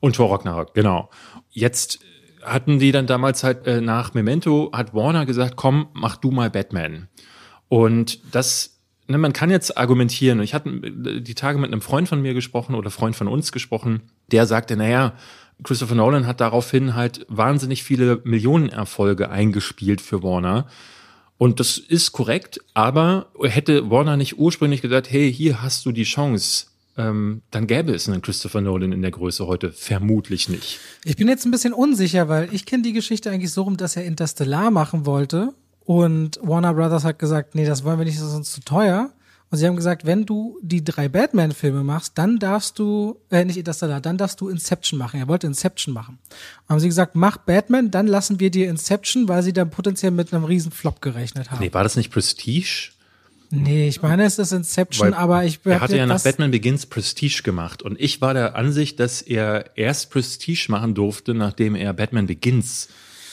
[0.00, 1.08] Und Thor Ragnarok, genau.
[1.50, 1.98] Jetzt
[2.42, 6.50] hatten die dann damals halt äh, nach Memento, hat Warner gesagt, komm, mach du mal
[6.50, 7.08] Batman.
[7.68, 8.75] Und das,
[9.08, 10.40] ne, man kann jetzt argumentieren.
[10.40, 10.70] Ich hatte
[11.20, 14.76] die Tage mit einem Freund von mir gesprochen oder Freund von uns gesprochen, der sagte,
[14.76, 15.14] naja,
[15.62, 20.66] Christopher Nolan hat daraufhin halt wahnsinnig viele Millionenerfolge eingespielt für Warner.
[21.38, 26.04] Und das ist korrekt, aber hätte Warner nicht ursprünglich gesagt, hey, hier hast du die
[26.04, 30.78] Chance, ähm, dann gäbe es einen Christopher Nolan in der Größe heute vermutlich nicht.
[31.04, 33.96] Ich bin jetzt ein bisschen unsicher, weil ich kenne die Geschichte eigentlich so rum, dass
[33.96, 35.52] er Interstellar machen wollte
[35.86, 39.12] und Warner Brothers hat gesagt, nee, das wollen wir nicht, das ist uns zu teuer.
[39.48, 43.56] Und sie haben gesagt, wenn du die drei Batman-Filme machst, dann darfst du, äh, nicht
[43.56, 45.20] Interstellar, dann darfst du Inception machen.
[45.20, 46.18] Er wollte Inception machen.
[46.62, 50.10] Und haben sie gesagt, mach Batman, dann lassen wir dir Inception, weil sie dann potenziell
[50.10, 51.60] mit einem riesen Flop gerechnet haben.
[51.60, 52.90] Nee, war das nicht Prestige?
[53.50, 56.86] Nee, ich meine, es ist Inception, Weil aber ich Er hatte ja nach Batman Begins
[56.86, 61.92] Prestige gemacht und ich war der Ansicht, dass er erst Prestige machen durfte, nachdem er
[61.92, 62.88] Batman Begins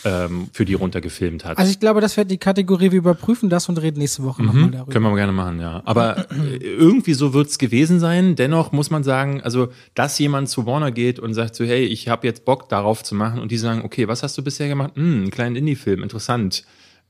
[0.05, 1.57] ähm, für die runtergefilmt hat.
[1.57, 4.71] Also ich glaube, das wird die Kategorie, wir überprüfen das und reden nächste Woche nochmal
[4.71, 4.91] darüber.
[4.91, 5.81] Können wir gerne machen, ja.
[5.85, 8.35] Aber äh, irgendwie so wird's gewesen sein.
[8.35, 12.07] Dennoch muss man sagen, also, dass jemand zu Warner geht und sagt so, hey, ich
[12.07, 14.95] habe jetzt Bock darauf zu machen und die sagen, okay, was hast du bisher gemacht?
[14.95, 16.63] Hm, einen kleinen Indie-Film, interessant.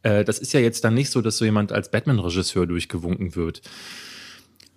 [0.03, 3.61] Äh, das ist ja jetzt dann nicht so, dass so jemand als Batman-Regisseur durchgewunken wird.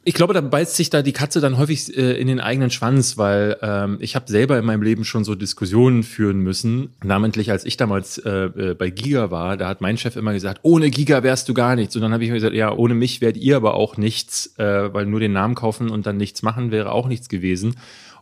[0.08, 3.18] Ich glaube, da beißt sich da die Katze dann häufig äh, in den eigenen Schwanz,
[3.18, 6.90] weil ähm, ich habe selber in meinem Leben schon so Diskussionen führen müssen.
[7.02, 10.60] Namentlich, als ich damals äh, äh, bei Giga war, da hat mein Chef immer gesagt,
[10.62, 11.96] ohne Giga wärst du gar nichts.
[11.96, 14.94] Und dann habe ich mir gesagt, ja, ohne mich wärt ihr aber auch nichts, äh,
[14.94, 17.74] weil nur den Namen kaufen und dann nichts machen wäre auch nichts gewesen.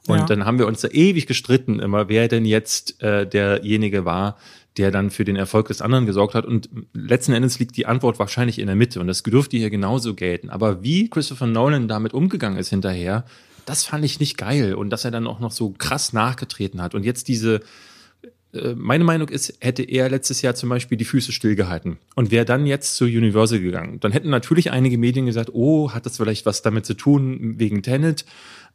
[0.08, 0.24] Und Ja.
[0.24, 4.38] dann haben wir uns da ewig gestritten immer, wer denn jetzt äh, derjenige war,
[4.76, 6.44] der dann für den Erfolg des anderen gesorgt hat.
[6.44, 9.00] Und letzten Endes liegt die Antwort wahrscheinlich in der Mitte.
[9.00, 10.50] Und das dürfte hier genauso gelten.
[10.50, 13.24] Aber wie Christopher Nolan damit umgegangen ist hinterher,
[13.66, 14.74] das fand ich nicht geil.
[14.74, 16.94] Und dass er dann auch noch so krass nachgetreten hat.
[16.94, 17.60] Und jetzt diese,
[18.52, 22.44] äh, meine Meinung ist, hätte er letztes Jahr zum Beispiel die Füße stillgehalten und wäre
[22.44, 24.00] dann jetzt zu Universal gegangen.
[24.00, 27.82] Dann hätten natürlich einige Medien gesagt, oh, hat das vielleicht was damit zu tun wegen
[27.82, 28.24] Tenet?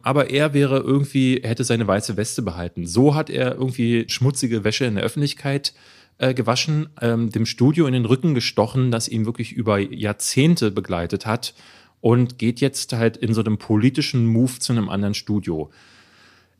[0.01, 2.85] Aber er wäre irgendwie, er hätte seine weiße Weste behalten.
[2.85, 5.73] So hat er irgendwie schmutzige Wäsche in der Öffentlichkeit
[6.19, 11.25] äh, gewaschen, ähm, dem Studio in den Rücken gestochen, das ihn wirklich über Jahrzehnte begleitet
[11.25, 11.53] hat
[12.01, 15.69] und geht jetzt halt in so einem politischen Move zu einem anderen Studio.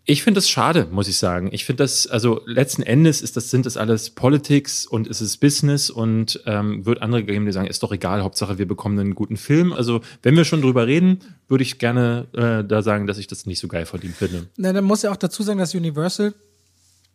[0.10, 1.49] Ich finde das schade, muss ich sagen.
[1.51, 5.38] Ich finde das, also letzten Endes ist das, sind das alles Politics und es ist
[5.38, 9.14] Business und ähm, wird andere geben, die sagen, ist doch egal, Hauptsache wir bekommen einen
[9.14, 9.72] guten Film.
[9.72, 13.45] Also wenn wir schon drüber reden, würde ich gerne äh, da sagen, dass ich das
[13.45, 14.47] nicht so geil ihm finde.
[14.57, 16.34] Na, dann muss ja auch dazu sagen, dass Universal,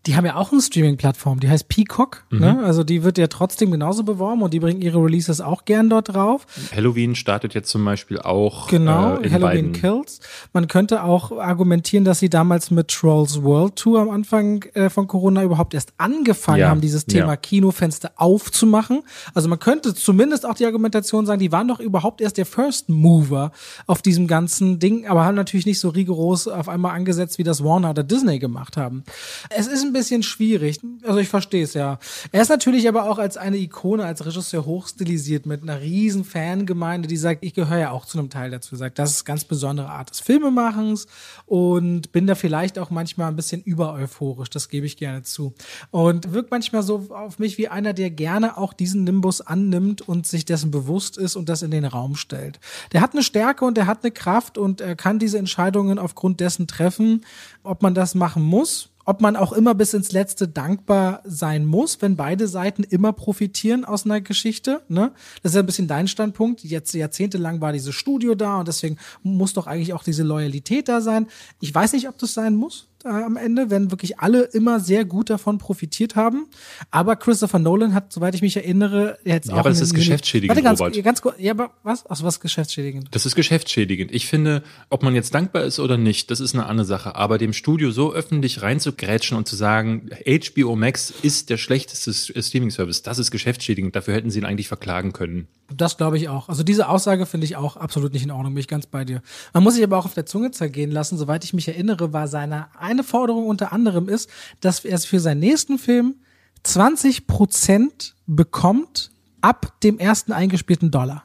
[0.06, 2.24] die haben ja auch eine Streaming-Plattform, die heißt Peacock.
[2.30, 2.40] Mhm.
[2.40, 2.62] Ne?
[2.64, 6.14] Also die wird ja trotzdem genauso beworben und die bringen ihre Releases auch gern dort
[6.14, 6.46] drauf.
[6.74, 9.72] Halloween startet jetzt zum Beispiel auch Genau, äh, in Halloween beiden.
[9.72, 10.20] Kills.
[10.52, 15.06] Man könnte auch argumentieren, dass sie damals mit Trolls World Tour am Anfang äh, von
[15.06, 17.36] Corona überhaupt erst angefangen Ja, haben, dieses Thema ja.
[17.36, 19.02] Kinofenster aufzumachen.
[19.32, 22.90] Also man könnte zumindest auch die Argumentation sagen, die waren doch überhaupt erst der First
[22.90, 23.52] Mover
[23.86, 27.64] auf diesem ganzen Ding, aber haben natürlich nicht so rigoros auf einmal angesetzt, wie das
[27.64, 29.04] Warner oder Disney gemacht haben.
[29.48, 30.80] Es ist ein bisschen schwierig.
[31.04, 31.98] Also ich verstehe es ja.
[32.32, 37.08] Er ist natürlich aber auch als eine Ikone, als Regisseur hochstilisiert mit einer riesen Fangemeinde,
[37.08, 39.88] die sagt, ich gehöre ja auch zu einem Teil dazu, sagt, das ist ganz besondere
[39.88, 41.06] Art des Filmemachens
[41.46, 45.54] und bin da vielleicht auch manchmal ein bisschen übereuphorisch, das gebe ich gerne zu.
[45.90, 50.26] Und wirkt manchmal so auf mich wie einer, der gerne auch diesen Nimbus annimmt und
[50.26, 52.60] sich dessen bewusst ist und das in den Raum stellt.
[52.92, 56.40] Der hat eine Stärke und der hat eine Kraft und er kann diese Entscheidungen aufgrund
[56.40, 57.24] dessen treffen,
[57.62, 62.00] ob man das machen muss ob man auch immer bis ins Letzte dankbar sein muss,
[62.02, 64.82] wenn beide Seiten immer profitieren aus einer Geschichte.
[64.88, 65.12] Ne?
[65.42, 66.64] Das ist ja ein bisschen dein Standpunkt.
[66.64, 71.00] Jetzt jahrzehntelang war dieses Studio da und deswegen muss doch eigentlich auch diese Loyalität da
[71.00, 71.26] sein.
[71.60, 75.04] Ich weiß nicht, ob das sein muss äh, am Ende, wenn wirklich alle immer sehr
[75.04, 76.46] gut davon profitiert haben.
[76.90, 80.50] Aber Christopher Nolan hat, soweit ich mich erinnere, jetzt Ja, auch aber das ist geschäftsschädigend,
[80.56, 81.02] Warte, ganz, Robert.
[81.04, 81.34] ganz kurz.
[81.38, 82.04] Ja, aber was?
[82.08, 83.08] Ach, was geschäftsschädigend?
[83.12, 84.12] Das ist geschäftsschädigend.
[84.12, 87.14] Ich finde, ob man jetzt dankbar ist oder nicht, das ist eine andere Sache.
[87.16, 92.32] Aber dem Studio so öffentlich reinzugrätschen und zu sagen, HBO Max ist der schlechteste S-
[92.48, 93.94] Streaming-Service, das ist geschäftsschädigend.
[93.96, 95.48] Dafür hätten sie ihn eigentlich verklagen können.
[95.74, 96.48] Das glaube ich auch.
[96.48, 99.22] Also diese Aussage finde ich auch absolut nicht in Ordnung, bin ich ganz bei dir.
[99.54, 101.16] Man muss sich aber auch auf der Zunge zergehen lassen.
[101.16, 104.30] Soweit ich mich erinnere, war seine eine Forderung unter anderem ist,
[104.60, 106.16] dass er für seinen nächsten Film
[106.62, 111.24] 20 Prozent bekommt ab dem ersten eingespielten Dollar.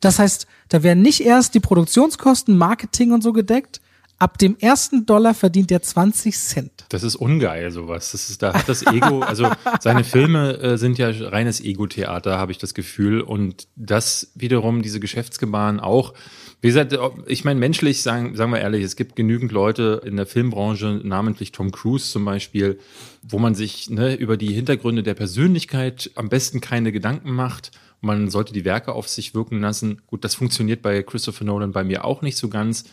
[0.00, 3.80] Das heißt, da werden nicht erst die Produktionskosten, Marketing und so gedeckt.
[4.18, 6.84] Ab dem ersten Dollar verdient er 20 Cent.
[6.88, 8.12] Das ist ungeil, sowas.
[8.12, 9.50] Das ist, da hat das Ego, also
[9.80, 13.20] seine Filme äh, sind ja reines Ego-Theater, habe ich das Gefühl.
[13.20, 16.14] Und das wiederum, diese Geschäftsgebaren auch.
[16.62, 20.16] Wie gesagt, ob- ich meine, menschlich, sagen, sagen wir ehrlich, es gibt genügend Leute in
[20.16, 22.78] der Filmbranche, namentlich Tom Cruise zum Beispiel,
[23.22, 27.72] wo man sich ne, über die Hintergründe der Persönlichkeit am besten keine Gedanken macht.
[28.00, 30.02] Man sollte die Werke auf sich wirken lassen.
[30.06, 32.84] Gut, das funktioniert bei Christopher Nolan bei mir auch nicht so ganz.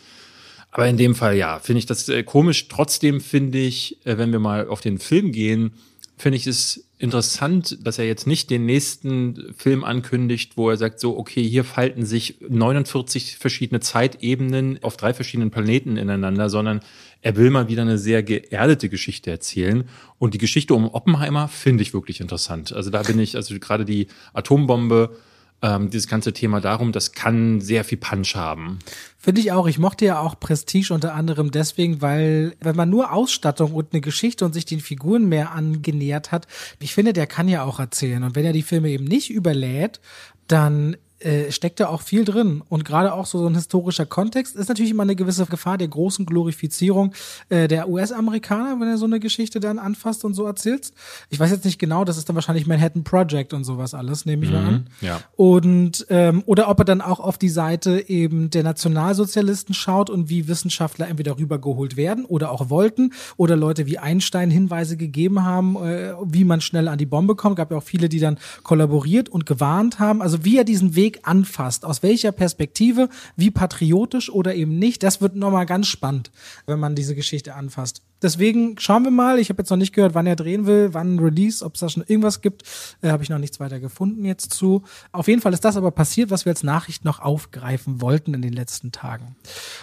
[0.72, 2.66] Aber in dem Fall, ja, finde ich das äh, komisch.
[2.66, 5.72] Trotzdem finde ich, äh, wenn wir mal auf den Film gehen,
[6.16, 11.00] finde ich es interessant, dass er jetzt nicht den nächsten Film ankündigt, wo er sagt,
[11.00, 16.80] so, okay, hier falten sich 49 verschiedene Zeitebenen auf drei verschiedenen Planeten ineinander, sondern
[17.22, 19.88] er will mal wieder eine sehr geerdete Geschichte erzählen.
[20.18, 22.72] Und die Geschichte um Oppenheimer finde ich wirklich interessant.
[22.74, 25.16] Also da bin ich, also gerade die Atombombe,
[25.62, 28.78] ähm, dieses ganze Thema darum, das kann sehr viel Punch haben.
[29.18, 29.66] Finde ich auch.
[29.68, 34.00] Ich mochte ja auch Prestige unter anderem deswegen, weil wenn man nur Ausstattung und eine
[34.00, 36.46] Geschichte und sich den Figuren mehr angenähert hat,
[36.78, 38.22] ich finde, der kann ja auch erzählen.
[38.22, 40.00] Und wenn er die Filme eben nicht überlädt,
[40.46, 42.62] dann äh, steckt da auch viel drin.
[42.68, 45.88] Und gerade auch so, so ein historischer Kontext ist natürlich immer eine gewisse Gefahr der
[45.88, 47.12] großen Glorifizierung
[47.48, 50.92] äh, der US-Amerikaner, wenn er so eine Geschichte dann anfasst und so erzählt.
[51.28, 54.44] Ich weiß jetzt nicht genau, das ist dann wahrscheinlich Manhattan Project und sowas alles, nehme
[54.44, 54.86] ich mhm, mal an.
[55.00, 55.20] Ja.
[55.36, 60.28] Und ähm, oder ob er dann auch auf die Seite eben der Nationalsozialisten schaut und
[60.28, 65.76] wie Wissenschaftler entweder rübergeholt werden oder auch wollten oder Leute wie Einstein Hinweise gegeben haben,
[65.76, 67.56] äh, wie man schnell an die Bombe kommt.
[67.56, 70.22] Gab ja auch viele, die dann kollaboriert und gewarnt haben.
[70.22, 75.02] Also wie er diesen Weg Weg anfasst, aus welcher Perspektive, wie patriotisch oder eben nicht,
[75.02, 76.30] das wird nochmal ganz spannend,
[76.66, 78.02] wenn man diese Geschichte anfasst.
[78.22, 79.38] Deswegen schauen wir mal.
[79.38, 81.88] Ich habe jetzt noch nicht gehört, wann er drehen will, wann Release, ob es da
[81.88, 82.62] schon irgendwas gibt.
[83.00, 84.82] Äh, habe ich noch nichts weiter gefunden jetzt zu.
[85.10, 88.42] Auf jeden Fall ist das aber passiert, was wir als Nachricht noch aufgreifen wollten in
[88.42, 89.36] den letzten Tagen.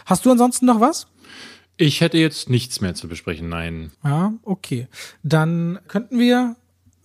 [0.05, 1.07] Hast du ansonsten noch was?
[1.78, 3.91] Ich hätte jetzt nichts mehr zu besprechen, nein.
[4.03, 4.88] Ja, okay.
[5.23, 6.55] Dann könnten wir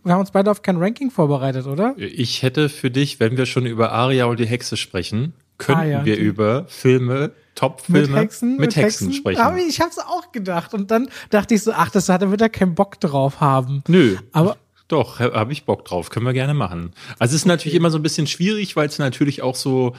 [0.04, 1.94] wir haben uns beide auf kein Ranking vorbereitet, oder?
[1.96, 5.84] Ich hätte für dich, wenn wir schon über Aria und die Hexe sprechen, könnten ah,
[5.84, 9.40] ja, wir über Filme, Top-Filme mit Hexen, mit, mit Hexen, Hexen, sprechen.
[9.40, 10.74] Aber ich hab's auch gedacht.
[10.74, 13.84] Und dann dachte ich so, ach, das hat er wieder keinen Bock drauf haben.
[13.88, 14.16] Nö.
[14.32, 14.56] Aber
[14.88, 16.10] doch, habe ich Bock drauf.
[16.10, 16.92] Können wir gerne machen.
[17.18, 17.48] Also es ist okay.
[17.48, 19.94] natürlich immer so ein bisschen schwierig, weil es natürlich auch so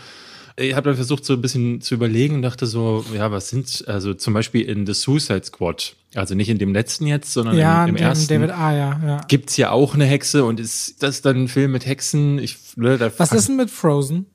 [0.56, 3.86] ich habe dann versucht, so ein bisschen zu überlegen und dachte so, ja, was sind,
[3.88, 7.84] also zum Beispiel in The Suicide Squad, also nicht in dem letzten jetzt, sondern ja,
[7.84, 8.28] im, im ersten.
[8.28, 9.22] David A, ja, ja.
[9.28, 12.38] Gibt's ja auch eine Hexe und ist das dann ein Film mit Hexen?
[12.39, 14.28] Ich, ne, da was ist denn mit Frozen?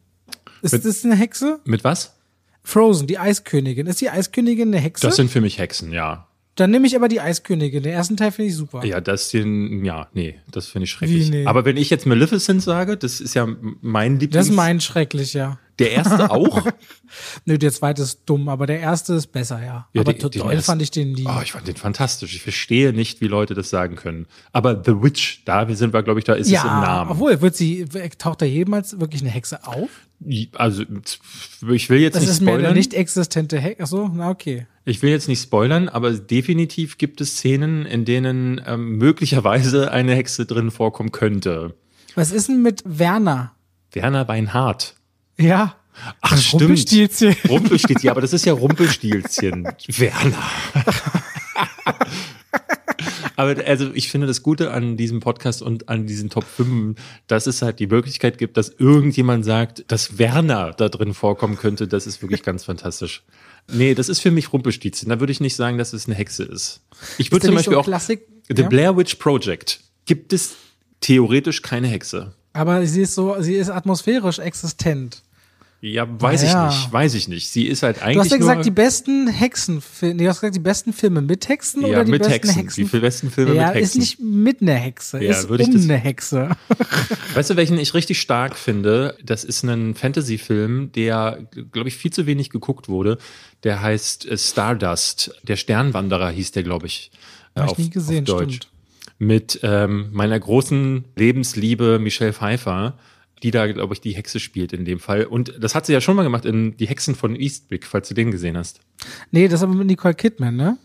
[0.62, 1.60] Ist mit, das eine Hexe?
[1.64, 2.14] Mit was?
[2.64, 3.86] Frozen, die Eiskönigin.
[3.86, 5.06] Ist die Eiskönigin eine Hexe?
[5.06, 6.26] Das sind für mich Hexen, ja.
[6.56, 7.84] Dann nehme ich aber die Eiskönigin.
[7.84, 8.84] Den ersten Teil finde ich super.
[8.84, 11.28] Ja, das den, ja, nee, das finde ich schrecklich.
[11.28, 11.46] Wie, nee.
[11.46, 13.46] Aber wenn ich jetzt Maleficent sage, das ist ja
[13.80, 14.32] mein Lieblings.
[14.32, 15.60] Das ist mein schrecklich, ja.
[15.78, 16.66] Der erste auch?
[17.44, 19.88] Nö, der zweite ist dumm, aber der erste ist besser, ja.
[19.92, 21.24] ja aber die, toll erste, fand ich den nie.
[21.26, 22.34] Oh, ich fand den fantastisch.
[22.34, 24.26] Ich verstehe nicht, wie Leute das sagen können.
[24.52, 27.10] Aber The Witch, da sind wir, glaube ich, da ist ja, es im Namen.
[27.12, 27.86] Obwohl, wird sie,
[28.18, 29.88] taucht da jemals wirklich eine Hexe auf?
[30.54, 32.24] Also, ich will jetzt das nicht spoilern.
[32.24, 33.82] Das ist mir eine nicht existente Hexe.
[33.82, 34.66] Achso, na okay.
[34.84, 40.14] Ich will jetzt nicht spoilern, aber definitiv gibt es Szenen, in denen ähm, möglicherweise eine
[40.14, 41.74] Hexe drin vorkommen könnte.
[42.14, 43.52] Was ist denn mit Werner?
[43.92, 44.97] Werner Beinhardt.
[45.38, 45.76] Ja.
[46.20, 46.62] Ach, das stimmt.
[46.62, 47.36] Rumpelstilzchen.
[47.48, 49.64] Rumpelstilzchen, aber das ist ja Rumpelstilzchen.
[49.88, 50.42] Werner.
[53.36, 57.46] Aber also ich finde das Gute an diesem Podcast und an diesen Top 5, dass
[57.46, 61.86] es halt die Möglichkeit gibt, dass irgendjemand sagt, dass Werner da drin vorkommen könnte.
[61.86, 63.22] Das ist wirklich ganz fantastisch.
[63.70, 65.08] Nee, das ist für mich Rumpelstilzchen.
[65.08, 66.80] Da würde ich nicht sagen, dass es eine Hexe ist.
[67.18, 68.26] Ich würde zum Beispiel so auch Klassik?
[68.48, 68.68] The ja?
[68.68, 70.56] Blair Witch Project gibt es
[71.00, 72.34] theoretisch keine Hexe.
[72.54, 75.22] Aber sie ist so, sie ist atmosphärisch existent.
[75.80, 76.68] Ja, weiß ja.
[76.68, 77.50] ich nicht, weiß ich nicht.
[77.50, 78.14] Sie ist halt eigentlich.
[78.14, 81.48] Du hast ja gesagt, die besten Hexenfilme, nee, du hast gesagt, die besten Filme mit
[81.48, 82.54] Hexen ja, oder die mit besten Hexen.
[82.56, 82.90] Hexen?
[82.90, 84.00] Die besten Filme ja, mit Hexen.
[84.02, 86.50] ist nicht mit einer Hexe, ja, ist um eine Hexe.
[87.34, 89.16] Weißt du, welchen ich richtig stark finde?
[89.22, 93.18] Das ist ein Fantasy-Film, der, glaube ich, viel zu wenig geguckt wurde.
[93.62, 95.30] Der heißt äh, Stardust.
[95.44, 97.12] Der Sternwanderer hieß der, glaube ich.
[97.54, 98.56] Äh, Hab auf, ich nie gesehen, auf Deutsch.
[98.56, 98.72] Stimmt.
[99.20, 102.94] Mit ähm, meiner großen Lebensliebe Michelle Pfeiffer
[103.42, 105.24] die da, glaube ich, die Hexe spielt in dem Fall.
[105.24, 108.14] Und das hat sie ja schon mal gemacht in Die Hexen von Eastwick, falls du
[108.14, 108.80] den gesehen hast.
[109.30, 110.78] Nee, das ist aber mit Nicole Kidman, ne?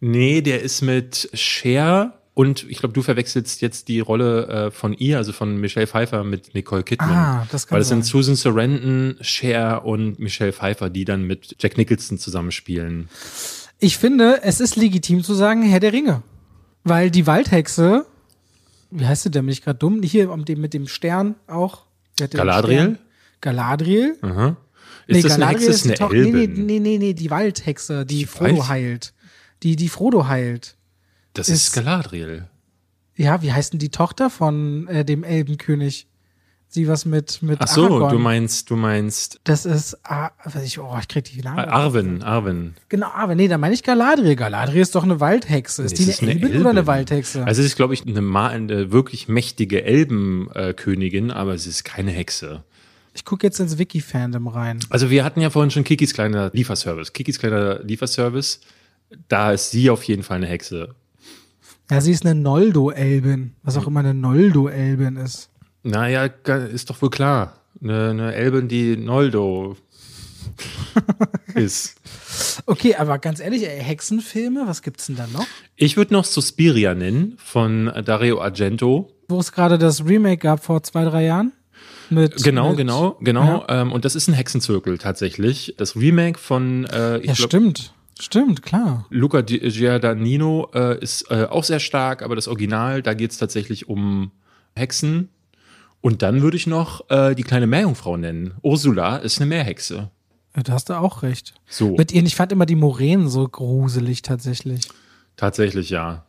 [0.00, 4.92] Nee, der ist mit Cher und ich glaube, du verwechselst jetzt die Rolle äh, von
[4.92, 7.10] ihr, also von Michelle Pfeiffer mit Nicole Kidman.
[7.10, 11.56] Ah, das kann Weil es sind Susan Sarandon, Cher und Michelle Pfeiffer, die dann mit
[11.60, 13.08] Jack Nicholson zusammenspielen.
[13.78, 16.22] Ich finde, es ist legitim zu sagen Herr der Ringe.
[16.82, 18.04] Weil die Waldhexe
[18.94, 19.44] wie heißt du denn?
[19.46, 20.02] Bin ich gerade dumm?
[20.02, 21.86] Hier mit dem Stern auch.
[22.30, 22.98] Galadriel?
[23.40, 24.16] Galadriel?
[24.22, 24.56] Aha.
[25.06, 25.90] Ist nee, das Galadriel eine Hexe?
[25.92, 26.52] Ist eine Elbin?
[26.66, 28.68] Nee, nee, nee, nee, die Waldhexe, die ich Frodo weiß.
[28.68, 29.14] heilt.
[29.62, 30.76] Die, die Frodo heilt.
[31.34, 32.48] Das ist, ist Galadriel.
[33.16, 36.06] Ja, wie heißt denn die Tochter von äh, dem Elbenkönig?
[36.74, 38.12] Sie was mit mit Ach so, Aragorn.
[38.12, 39.40] du meinst, du meinst.
[39.44, 40.30] Das ist, ah,
[40.62, 41.60] ich, oh, ich krieg die Namen.
[41.60, 42.74] Arwen, Arwen.
[42.88, 43.36] Genau, Arwen.
[43.36, 44.36] Nee, da meine ich Galadriel.
[44.36, 45.84] Galadriel ist doch eine Waldhexe.
[45.84, 47.44] Ist die eine, eine Elbin, oder eine Waldhexe?
[47.46, 52.64] Also es ist, glaube ich, eine, eine wirklich mächtige Elbenkönigin, aber es ist keine Hexe.
[53.14, 54.80] Ich gucke jetzt ins Wiki-Fandom rein.
[54.90, 57.12] Also wir hatten ja vorhin schon Kikis kleiner Lieferservice.
[57.12, 58.60] Kikis kleiner Lieferservice,
[59.28, 60.94] da ist sie auf jeden Fall eine Hexe.
[61.90, 65.50] Ja, sie ist eine Noldo-Elbin, was auch immer eine Noldo-Elbin ist.
[65.84, 67.60] Naja, ist doch wohl klar.
[67.82, 69.76] Eine, eine Elbin, die Noldo
[71.54, 71.96] ist.
[72.66, 75.46] Okay, aber ganz ehrlich, Hexenfilme, was gibt's denn da noch?
[75.76, 79.10] Ich würde noch Suspiria nennen von Dario Argento.
[79.28, 81.52] Wo es gerade das Remake gab vor zwei, drei Jahren?
[82.10, 83.64] Mit, Genau, mit, genau, genau.
[83.68, 85.74] Ähm, und das ist ein Hexenzirkel tatsächlich.
[85.78, 87.94] Das Remake von, äh, Ja, glaub, stimmt.
[88.20, 89.06] Stimmt, klar.
[89.10, 93.38] Luca Di- Giordannino äh, ist äh, auch sehr stark, aber das Original, da geht es
[93.38, 94.30] tatsächlich um
[94.76, 95.30] Hexen.
[96.04, 98.52] Und dann würde ich noch äh, die kleine Meerjungfrau nennen.
[98.60, 100.10] Ursula ist eine Meerhexe.
[100.54, 101.54] Ja, da hast du auch recht.
[101.66, 104.86] So, Mit ihr, ich fand immer die Moränen so gruselig tatsächlich.
[105.36, 106.26] tatsächlich ja.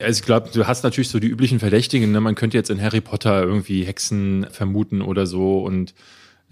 [0.00, 2.10] Also ich glaube, du hast natürlich so die üblichen Verdächtigen.
[2.10, 2.20] Ne?
[2.20, 5.62] Man könnte jetzt in Harry Potter irgendwie Hexen vermuten oder so.
[5.62, 5.94] Und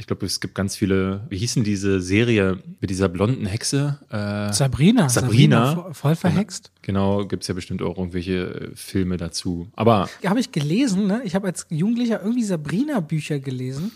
[0.03, 1.25] ich glaube, es gibt ganz viele.
[1.29, 4.01] Wie hieß denn diese Serie mit dieser blonden Hexe?
[4.11, 5.09] Äh, Sabrina.
[5.09, 5.75] Sabrina.
[5.75, 6.73] vo- voll verhext.
[6.83, 9.69] genau, gibt's ja bestimmt auch irgendwelche äh, Filme dazu.
[9.77, 11.23] Aber habe ich gelesen, ne?
[11.25, 13.93] Ich habe als Jugendlicher irgendwie Sabrina-Bücher gelesen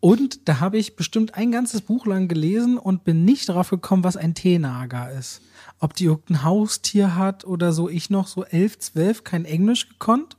[0.00, 4.02] und da habe ich bestimmt ein ganzes Buch lang gelesen und bin nicht darauf gekommen,
[4.02, 5.42] was ein Teenager ist.
[5.78, 7.90] Ob die irgendein Haustier hat oder so.
[7.90, 10.38] Ich noch so elf, zwölf, kein Englisch gekonnt.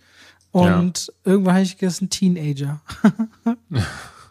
[0.51, 2.81] Und irgendwann habe ich gegessen, Teenager.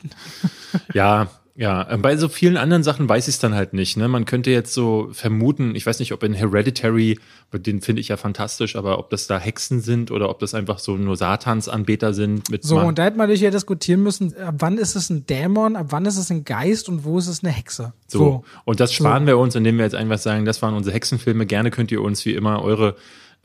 [0.95, 1.91] Ja, ja.
[1.91, 3.97] äh, Bei so vielen anderen Sachen weiß ich es dann halt nicht.
[3.97, 4.09] Ne?
[4.09, 7.19] Man könnte jetzt so vermuten, ich weiß nicht, ob in Hereditary,
[7.53, 10.79] den finde ich ja fantastisch, aber ob das da Hexen sind oder ob das einfach
[10.79, 14.57] so nur Satansanbeter sind mit So, und da hätte man natürlich ja diskutieren müssen, ab
[14.59, 17.45] wann ist es ein Dämon, ab wann ist es ein Geist und wo ist es
[17.45, 17.93] eine Hexe.
[18.07, 18.45] so.
[18.65, 21.47] Und das sparen wir uns, indem wir jetzt einfach sagen, das waren unsere Hexenfilme.
[21.47, 22.97] Gerne könnt ihr uns wie immer eure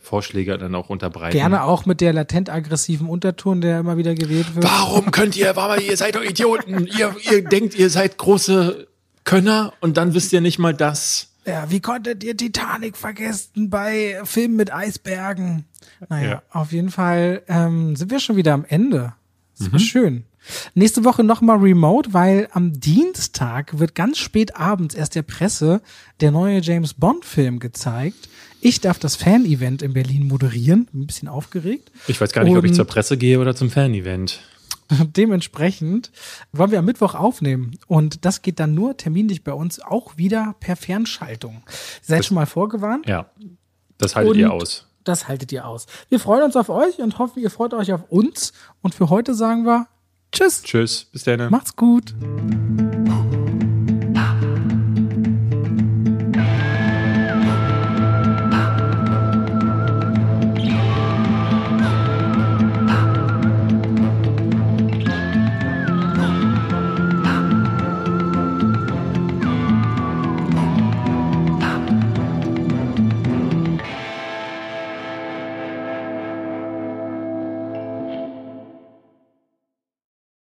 [0.05, 1.35] Vorschläge dann auch unterbreiten.
[1.35, 4.63] Gerne auch mit der latent aggressiven Unterton, der immer wieder gewählt wird.
[4.63, 6.87] Warum könnt ihr, Mama, ihr seid doch Idioten.
[6.87, 8.87] ihr, ihr denkt, ihr seid große
[9.23, 11.29] Könner und dann wisst ihr nicht mal das.
[11.45, 15.65] Ja, wie konntet ihr Titanic vergessen bei Filmen mit Eisbergen?
[16.09, 16.41] Naja, Ja.
[16.51, 19.13] auf jeden Fall ähm, sind wir schon wieder am Ende.
[19.57, 20.23] Das war schön.
[20.75, 25.81] Nächste Woche nochmal remote, weil am Dienstag wird ganz spät abends erst der Presse
[26.21, 28.29] der neue James Bond Film gezeigt.
[28.66, 30.88] Ich darf das Fan-Event in Berlin moderieren.
[30.91, 31.91] Ein bisschen aufgeregt.
[32.07, 34.39] Ich weiß gar nicht, ob ich Und- zur Presse gehe oder zum Fan-Event.
[35.16, 36.11] Dementsprechend
[36.51, 37.78] wollen wir am Mittwoch aufnehmen.
[37.86, 41.61] Und das geht dann nur terminlich bei uns auch wieder per Fernschaltung.
[42.01, 43.07] Seid schon mal vorgewarnt.
[43.07, 43.30] Ja,
[43.99, 44.88] das haltet ihr Und aus.
[45.03, 45.86] Das haltet ihr aus.
[46.09, 48.51] Wir freuen uns auf euch und hoffen, ihr freut euch auf uns.
[48.82, 49.86] Und für heute sagen wir
[50.32, 50.63] Tschüss.
[50.63, 51.51] Tschüss, bis dann.
[51.51, 52.16] Macht's gut.